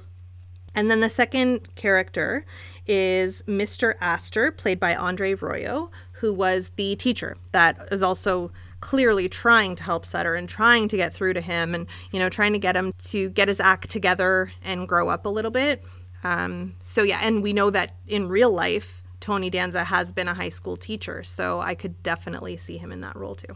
And 0.75 0.89
then 0.89 0.99
the 0.99 1.09
second 1.09 1.69
character 1.75 2.45
is 2.85 3.43
Mr. 3.47 3.95
Astor, 3.99 4.51
played 4.51 4.79
by 4.79 4.95
Andre 4.95 5.33
Royo, 5.33 5.89
who 6.13 6.33
was 6.33 6.69
the 6.75 6.95
teacher 6.95 7.37
that 7.51 7.77
is 7.91 8.03
also 8.03 8.51
clearly 8.79 9.27
trying 9.27 9.75
to 9.75 9.83
help 9.83 10.05
Sutter 10.05 10.35
and 10.35 10.47
trying 10.47 10.87
to 10.87 10.95
get 10.95 11.13
through 11.13 11.33
to 11.33 11.41
him 11.41 11.75
and, 11.75 11.87
you 12.11 12.19
know, 12.19 12.29
trying 12.29 12.53
to 12.53 12.59
get 12.59 12.75
him 12.75 12.93
to 12.99 13.29
get 13.31 13.47
his 13.47 13.59
act 13.59 13.89
together 13.89 14.51
and 14.63 14.87
grow 14.87 15.09
up 15.09 15.25
a 15.25 15.29
little 15.29 15.51
bit. 15.51 15.83
Um, 16.23 16.75
so, 16.81 17.03
yeah, 17.03 17.19
and 17.21 17.43
we 17.43 17.51
know 17.51 17.69
that 17.71 17.95
in 18.07 18.29
real 18.29 18.51
life, 18.51 19.01
Tony 19.19 19.49
Danza 19.49 19.85
has 19.85 20.11
been 20.11 20.27
a 20.27 20.33
high 20.33 20.49
school 20.49 20.77
teacher. 20.77 21.23
So 21.23 21.59
I 21.59 21.75
could 21.75 22.01
definitely 22.03 22.57
see 22.57 22.77
him 22.77 22.91
in 22.91 23.01
that 23.01 23.15
role 23.15 23.35
too. 23.35 23.55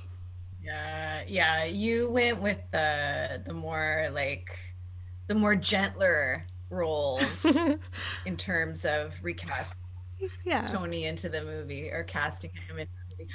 Yeah, 0.64 1.24
yeah. 1.28 1.64
You 1.66 2.10
went 2.10 2.42
with 2.42 2.60
the 2.72 3.42
the 3.46 3.54
more 3.54 4.10
like 4.14 4.58
the 5.28 5.36
more 5.36 5.56
gentler 5.56 6.42
roles 6.70 7.46
in 8.26 8.38
terms 8.38 8.86
of 8.86 9.14
recast 9.22 9.76
yeah. 10.46 10.68
Tony 10.68 11.06
into 11.06 11.30
the 11.30 11.44
movie 11.44 11.90
or 11.90 12.04
casting 12.04 12.52
him 12.52 12.78
movie. 12.78 13.28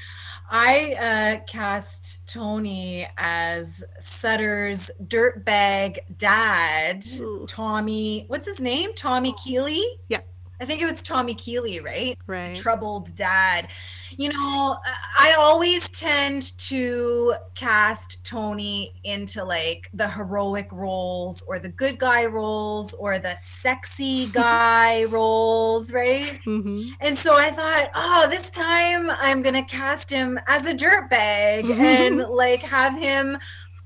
I 0.50 0.94
uh, 0.94 1.44
cast 1.46 2.26
Tony 2.26 3.06
as 3.16 3.84
Sutter's 4.00 4.90
dirtbag 5.06 5.98
dad, 6.16 7.04
Ooh. 7.18 7.46
Tommy. 7.48 8.24
What's 8.28 8.46
his 8.46 8.60
name? 8.60 8.94
Tommy 8.94 9.34
Keeley. 9.44 9.84
Yeah. 10.08 10.20
I 10.60 10.64
think 10.64 10.82
it 10.82 10.90
was 10.90 11.02
Tommy 11.02 11.34
Keeley, 11.34 11.80
right? 11.80 12.18
Right. 12.26 12.54
Troubled 12.54 13.14
dad. 13.14 13.68
You 14.16 14.30
know, 14.30 14.76
I 15.16 15.34
always 15.38 15.88
tend 15.90 16.58
to 16.58 17.34
cast 17.54 18.24
Tony 18.24 18.92
into 19.04 19.44
like 19.44 19.88
the 19.94 20.08
heroic 20.08 20.68
roles 20.72 21.42
or 21.42 21.60
the 21.60 21.68
good 21.68 21.98
guy 21.98 22.26
roles 22.26 22.92
or 22.94 23.20
the 23.20 23.36
sexy 23.36 24.26
guy 24.32 25.04
roles, 25.04 25.92
right? 25.92 26.40
Mm-hmm. 26.44 26.90
And 27.00 27.16
so 27.16 27.36
I 27.38 27.52
thought, 27.52 27.90
oh, 27.94 28.26
this 28.28 28.50
time 28.50 29.10
I'm 29.10 29.42
going 29.42 29.54
to 29.54 29.62
cast 29.62 30.10
him 30.10 30.40
as 30.48 30.66
a 30.66 30.74
dirtbag 30.74 31.70
and 31.78 32.18
like 32.18 32.60
have 32.60 32.98
him 32.98 33.38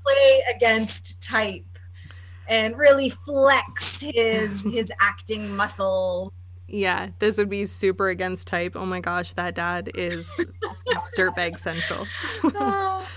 play 0.03 0.43
against 0.55 1.21
type 1.21 1.65
and 2.49 2.77
really 2.77 3.09
flex 3.09 4.01
his 4.01 4.63
his 4.65 4.91
acting 4.99 5.55
muscles 5.55 6.31
Yeah, 6.73 7.09
this 7.19 7.37
would 7.37 7.49
be 7.49 7.65
super 7.65 8.09
against 8.09 8.47
type. 8.47 8.75
Oh 8.75 8.87
my 8.87 8.99
gosh, 8.99 9.33
that 9.33 9.53
dad 9.53 9.91
is 9.93 10.43
dirtbag 11.17 11.59
central. 11.59 12.07
oh, 12.43 13.07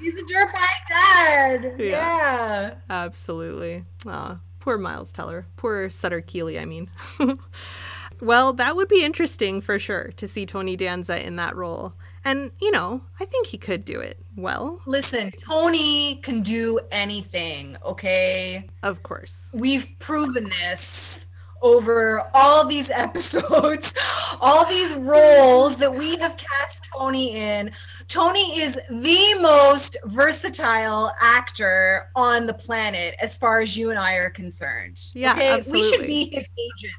he's 0.00 0.14
a 0.20 0.24
dirtbag 0.24 0.88
dad. 0.88 1.74
Yeah. 1.78 1.84
Yeah. 1.90 2.74
Absolutely. 2.90 3.84
Aw, 4.08 4.40
poor 4.58 4.78
Miles 4.78 5.12
Teller. 5.12 5.46
Poor 5.54 5.88
Sutter 5.90 6.20
Keeley, 6.22 6.58
I 6.58 6.64
mean. 6.64 6.90
well, 8.20 8.52
that 8.54 8.74
would 8.74 8.88
be 8.88 9.04
interesting 9.04 9.60
for 9.60 9.78
sure 9.78 10.10
to 10.16 10.26
see 10.26 10.44
Tony 10.44 10.74
Danza 10.74 11.24
in 11.24 11.36
that 11.36 11.54
role. 11.54 11.92
And, 12.24 12.50
you 12.60 12.72
know, 12.72 13.02
I 13.20 13.26
think 13.26 13.46
he 13.46 13.58
could 13.58 13.84
do 13.84 14.00
it 14.00 14.18
well, 14.36 14.80
Listen, 14.86 15.30
Tony 15.38 16.16
can 16.16 16.42
do 16.42 16.80
anything, 16.90 17.76
okay? 17.84 18.68
of 18.82 19.04
course. 19.04 19.52
We've 19.54 19.86
proven 20.00 20.50
this 20.64 21.26
over 21.64 22.22
all 22.34 22.66
these 22.66 22.90
episodes, 22.94 23.94
all 24.40 24.64
these 24.66 24.94
roles 24.94 25.76
that 25.76 25.92
we 25.92 26.16
have 26.18 26.36
cast 26.36 26.88
Tony 26.96 27.36
in. 27.36 27.72
Tony 28.06 28.60
is 28.60 28.78
the 28.90 29.34
most 29.40 29.96
versatile 30.04 31.10
actor 31.20 32.10
on 32.14 32.46
the 32.46 32.54
planet 32.54 33.16
as 33.20 33.36
far 33.36 33.60
as 33.60 33.76
you 33.76 33.90
and 33.90 33.98
I 33.98 34.14
are 34.14 34.30
concerned. 34.30 35.00
Yeah, 35.14 35.34
absolutely. 35.36 35.80
We 35.80 35.90
should 35.90 36.06
be 36.06 36.24
his 36.26 36.44
agents. 36.58 36.98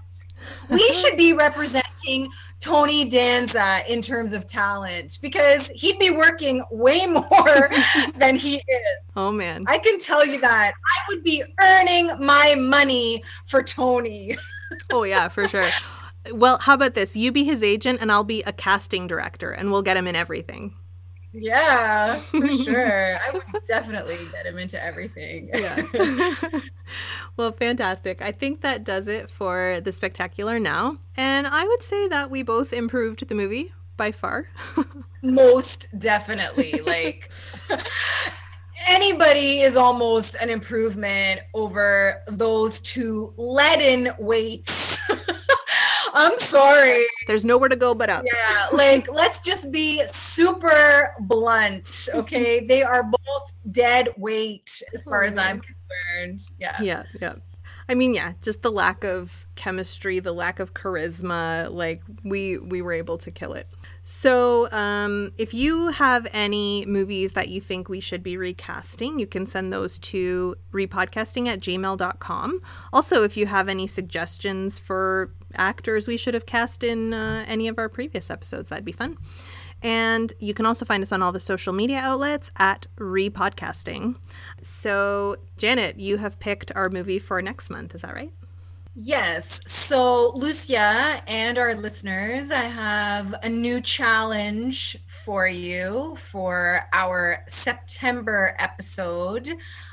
We 0.70 0.92
should 0.92 1.18
be 1.18 1.34
representing 1.34 2.30
Tony 2.60 3.06
Danza 3.06 3.82
in 3.88 4.02
terms 4.02 4.34
of 4.34 4.46
talent 4.46 5.20
because 5.22 5.70
he'd 5.70 6.00
be 6.00 6.12
working 6.12 6.64
way 6.72 7.06
more 7.08 7.70
than 8.18 8.36
he 8.36 8.58
is. 8.58 8.98
Oh 9.16 9.32
man. 9.32 9.64
I 9.68 9.78
can 9.78 10.00
tell 10.00 10.26
you 10.26 10.40
that. 10.42 10.74
I 10.74 11.00
would 11.10 11.24
be 11.24 11.44
earning 11.60 12.12
my 12.20 12.56
money 12.56 13.24
for 13.46 13.64
Tony. 13.64 14.38
Oh 14.92 15.04
yeah, 15.04 15.28
for 15.28 15.48
sure. 15.48 15.70
Well, 16.32 16.58
how 16.58 16.74
about 16.74 16.94
this? 16.94 17.16
You 17.16 17.32
be 17.32 17.44
his 17.44 17.62
agent 17.64 18.00
and 18.02 18.12
I'll 18.12 18.24
be 18.24 18.42
a 18.44 18.54
casting 18.54 19.08
director 19.08 19.52
and 19.52 19.72
we'll 19.72 19.84
get 19.84 19.98
him 19.98 20.08
in 20.08 20.16
everything. 20.16 20.74
Yeah, 21.38 22.16
for 22.16 22.50
sure. 22.64 23.18
I 23.18 23.32
would 23.32 23.44
definitely 23.68 24.18
get 24.32 24.46
him 24.46 24.58
into 24.58 24.82
everything. 24.84 25.50
Yeah. 25.54 25.84
well, 27.38 27.52
fantastic. 27.52 28.22
I 28.22 28.32
think 28.32 28.62
that 28.62 28.84
does 28.84 29.08
it 29.08 29.30
for 29.30 29.82
the 29.84 29.92
spectacular 29.92 30.60
now. 30.60 30.98
And 31.18 31.46
I 31.46 31.66
would 31.66 31.84
say 31.84 32.08
that 32.08 32.32
we 32.32 32.42
both 32.42 32.72
improved 32.72 33.28
the 33.28 33.36
movie 33.36 33.74
by 33.98 34.12
far. 34.12 34.48
Most 35.22 35.88
definitely. 35.98 36.80
Like 36.82 37.32
anybody 38.88 39.62
is 39.62 39.76
almost 39.76 40.36
an 40.36 40.50
improvement 40.50 41.42
over 41.54 42.22
those 42.28 42.80
two 42.82 43.34
leaden 43.38 44.10
weights. 44.20 44.98
I'm 46.14 46.40
sorry. 46.40 47.06
There's 47.28 47.44
nowhere 47.44 47.68
to 47.68 47.76
go 47.76 47.94
but 47.94 48.10
up. 48.10 48.24
Yeah, 48.26 48.68
like 48.72 49.12
let's 49.12 49.42
just 49.42 49.70
be 49.72 50.06
super 50.08 51.14
blunt, 51.22 52.08
okay? 52.14 52.66
They 52.76 52.84
are 52.84 53.04
both 53.04 53.52
dead 53.72 54.10
weight 54.18 54.82
as 54.94 55.04
far 55.04 55.24
as 55.24 55.38
I'm 55.38 55.62
concerned. 55.62 56.42
Yeah. 56.60 56.82
Yeah, 56.82 57.04
yeah. 57.22 57.36
I 57.88 57.96
mean, 57.96 58.14
yeah, 58.14 58.34
just 58.42 58.62
the 58.62 58.72
lack 58.72 59.04
of 59.04 59.46
chemistry, 59.56 60.20
the 60.20 60.34
lack 60.34 60.60
of 60.60 60.74
charisma, 60.74 61.70
like 61.72 62.02
we 62.24 62.58
we 62.58 62.82
were 62.82 62.94
able 62.94 63.18
to 63.20 63.30
kill 63.30 63.54
it. 63.54 63.68
So, 64.08 64.72
um, 64.72 65.32
if 65.36 65.52
you 65.52 65.90
have 65.90 66.28
any 66.32 66.86
movies 66.86 67.34
that 67.34 67.50
you 67.50 67.60
think 67.60 67.90
we 67.90 68.00
should 68.00 68.22
be 68.22 68.38
recasting, 68.38 69.18
you 69.18 69.26
can 69.26 69.48
send 69.48 69.74
those 69.74 69.98
to 70.12 70.54
repodcasting 70.72 71.48
at 71.48 71.60
gmail.com. 71.60 72.62
Also, 72.94 73.24
if 73.24 73.36
you 73.36 73.48
have 73.48 73.68
any 73.68 73.88
suggestions 73.88 74.78
for 74.78 75.32
actors 75.56 76.08
we 76.08 76.18
should 76.18 76.36
have 76.36 76.46
cast 76.46 76.84
in 76.84 77.16
uh, 77.16 77.46
any 77.48 77.68
of 77.68 77.80
our 77.80 77.90
previous 77.90 78.30
episodes, 78.30 78.70
that'd 78.70 78.86
be 78.86 78.92
fun. 78.92 79.18
And 79.82 80.32
you 80.40 80.54
can 80.54 80.68
also 80.68 80.86
find 80.86 81.02
us 81.02 81.12
on 81.12 81.24
all 81.24 81.32
the 81.32 81.40
social 81.40 81.74
media 81.74 81.98
outlets 81.98 82.52
at 82.58 82.86
Repodcasting. 82.98 84.18
So, 84.62 85.38
Janet, 85.58 86.00
you 86.00 86.18
have 86.18 86.40
picked 86.40 86.72
our 86.76 86.92
movie 86.92 87.18
for 87.18 87.42
next 87.42 87.72
month. 87.72 87.96
Is 87.96 88.04
that 88.04 88.14
right? 88.14 88.32
Yes. 88.96 89.60
So, 89.66 90.32
Lucia 90.36 91.22
and 91.28 91.58
our 91.58 91.76
listeners, 91.76 92.50
I 92.50 92.64
have 92.64 93.36
a 93.44 93.50
new 93.50 93.82
challenge 93.82 94.98
for 95.26 95.48
you 95.48 96.16
for 96.18 96.82
our 96.94 97.44
September 97.48 98.56
episode. 98.58 99.50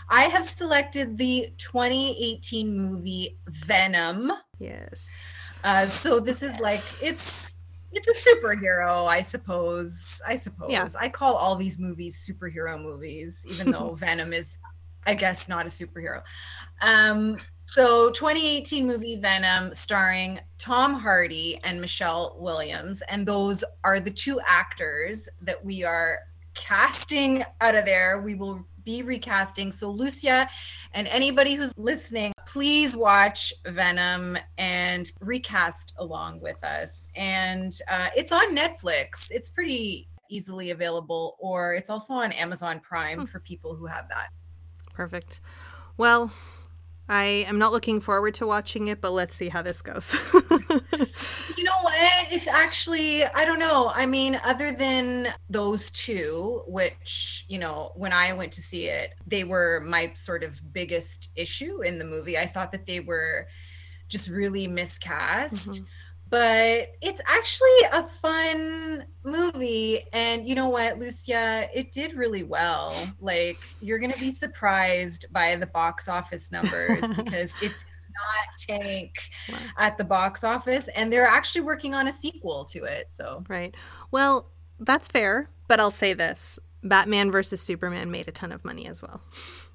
I 0.09 0.23
have 0.25 0.45
selected 0.45 1.19
the 1.19 1.53
2018 1.59 2.77
movie 2.77 3.39
Venom. 3.49 4.33
Yes. 4.61 5.61
Uh, 5.65 5.87
so 5.87 6.21
this 6.21 6.43
is 6.43 6.61
like 6.61 6.83
it's 7.03 7.57
it's 7.91 8.09
a 8.09 8.31
superhero, 8.31 9.07
I 9.07 9.23
suppose. 9.23 10.21
I 10.27 10.37
suppose. 10.37 10.71
Yeah. 10.71 10.89
I 10.99 11.09
call 11.09 11.35
all 11.35 11.57
these 11.57 11.79
movies 11.79 12.25
superhero 12.29 12.81
movies, 12.81 13.45
even 13.49 13.73
though 13.73 13.95
Venom 13.99 14.33
is, 14.33 14.59
I 15.07 15.15
guess, 15.15 15.49
not 15.49 15.67
a 15.67 15.69
superhero. 15.69 16.23
Um, 16.81 17.39
so 17.65 18.11
2018 18.11 18.87
movie 18.87 19.17
Venom 19.17 19.73
starring 19.75 20.41
Tom 20.59 20.95
Hardy 20.95 21.59
and 21.65 21.81
Michelle 21.81 22.37
Williams. 22.39 23.03
And 23.03 23.27
those 23.27 23.65
are 23.85 24.01
the 24.01 24.11
two 24.11 24.41
actors 24.47 25.29
that 25.41 25.65
we 25.65 25.85
are 25.85 26.19
casting 26.55 27.45
out 27.61 27.75
of 27.75 27.85
there. 27.85 28.21
We 28.21 28.35
will 28.35 28.67
be 28.85 29.03
recasting. 29.03 29.71
So 29.71 29.91
Lucia 29.91 30.49
and 30.93 31.07
anybody 31.07 31.55
who's 31.55 31.73
listening, 31.77 32.33
please 32.47 32.97
watch 32.97 33.53
Venom 33.67 34.37
and 34.59 35.11
recast 35.21 35.95
along 35.99 36.41
with 36.41 36.63
us. 36.65 37.09
And 37.15 37.79
uh, 37.89 38.09
it's 38.17 38.33
on 38.33 38.55
Netflix. 38.57 39.31
It's 39.31 39.51
pretty 39.51 40.09
easily 40.29 40.71
available, 40.71 41.37
or 41.39 41.75
it's 41.75 41.91
also 41.91 42.15
on 42.15 42.33
Amazon 42.33 42.81
Prime 42.81 43.27
for 43.27 43.39
people 43.41 43.75
who 43.75 43.87
have 43.87 44.09
that. 44.09 44.29
Perfect. 44.93 45.41
Well, 45.97 46.33
I 47.13 47.45
am 47.47 47.59
not 47.59 47.73
looking 47.73 48.01
forward 48.01 48.33
to 48.35 48.47
watching 48.47 48.89
it, 48.89 49.03
but 49.03 49.13
let's 49.13 49.37
see 49.37 49.51
how 49.51 49.61
this 49.61 49.83
goes. 49.83 50.17
You 51.59 51.65
know 51.65 51.83
what? 51.83 52.27
It's 52.33 52.49
actually, 52.49 53.25
I 53.25 53.45
don't 53.45 53.59
know. 53.59 53.93
I 53.95 54.07
mean, 54.07 54.41
other 54.45 54.73
than 54.73 55.29
those 55.51 55.91
two, 55.91 56.63
which, 56.67 57.45
you 57.49 57.59
know, 57.59 57.93
when 57.95 58.13
I 58.13 58.33
went 58.33 58.53
to 58.55 58.63
see 58.63 58.87
it, 58.87 59.13
they 59.27 59.45
were 59.45 59.81
my 59.87 60.13
sort 60.15 60.43
of 60.43 60.61
biggest 60.73 61.29
issue 61.37 61.83
in 61.83 61.99
the 61.99 62.05
movie. 62.05 62.37
I 62.39 62.47
thought 62.47 62.73
that 62.73 62.87
they 62.87 63.01
were 63.01 63.47
just 64.09 64.29
really 64.29 64.67
miscast. 64.67 65.73
Mhm. 65.73 65.87
But 66.33 66.95
it's 67.03 67.21
actually 67.27 67.69
a 67.93 68.05
fun 68.05 69.05
movie. 69.23 70.01
And 70.15 70.49
you 70.49 70.55
know 70.55 70.71
what, 70.71 70.99
Lucia? 70.99 71.69
It 71.75 71.93
did 71.93 72.15
really 72.15 72.43
well. 72.43 72.95
Like, 73.21 73.59
you're 73.83 73.99
going 73.99 74.15
to 74.15 74.19
be 74.19 74.31
surprised 74.31 75.27
by 75.31 75.57
the 75.57 75.67
box 75.67 76.09
office 76.09 76.51
numbers 76.51 77.03
because 77.17 77.55
it 77.57 77.69
did 77.69 77.85
not 78.17 78.81
tank 78.81 79.15
Wow. 79.51 79.59
at 79.77 79.99
the 79.99 80.05
box 80.05 80.43
office. 80.43 80.89
And 80.97 81.13
they're 81.13 81.27
actually 81.27 81.61
working 81.61 81.95
on 81.95 82.09
a 82.09 82.13
sequel 82.13 82.65
to 82.65 82.85
it. 82.85 83.11
So, 83.11 83.45
right. 83.51 83.75
Well, 84.11 84.49
that's 84.81 85.09
fair, 85.09 85.51
but 85.69 85.81
I'll 85.81 85.91
say 85.91 86.15
this 86.15 86.59
Batman 86.83 87.31
versus 87.31 87.61
Superman 87.61 88.11
made 88.11 88.27
a 88.27 88.33
ton 88.33 88.53
of 88.53 88.65
money 88.65 88.87
as 88.87 89.03
well. 89.03 89.21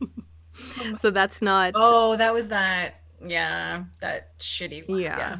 Oh 0.79 0.95
so 0.97 1.11
that's 1.11 1.39
not. 1.39 1.73
oh, 1.75 2.17
that 2.17 2.33
was 2.33 2.47
that. 2.47 2.95
Yeah, 3.23 3.83
that 4.01 4.35
shitty 4.39 4.89
one. 4.89 4.97
Yeah. 4.99 5.37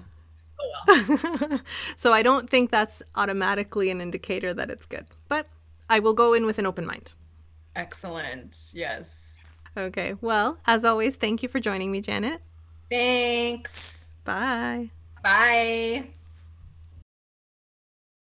Oh, 0.60 1.38
well. 1.50 1.62
so 1.96 2.14
I 2.14 2.24
don't 2.24 2.50
think 2.50 2.72
that's 2.72 3.04
automatically 3.16 3.90
an 3.90 4.02
indicator 4.02 4.54
that 4.54 4.70
it's 4.70 4.86
good, 4.86 5.06
but 5.28 5.48
I 5.90 6.00
will 6.00 6.14
go 6.14 6.34
in 6.34 6.46
with 6.46 6.60
an 6.60 6.66
open 6.66 6.86
mind. 6.86 7.14
Excellent. 7.76 8.72
Yes. 8.74 9.38
Okay. 9.78 10.16
Well, 10.22 10.58
as 10.66 10.84
always, 10.84 11.16
thank 11.16 11.44
you 11.44 11.50
for 11.50 11.60
joining 11.60 11.92
me, 11.92 12.02
Janet. 12.02 12.42
Thanks. 12.90 14.08
Bye. 14.24 14.90
Bye. 15.24 16.08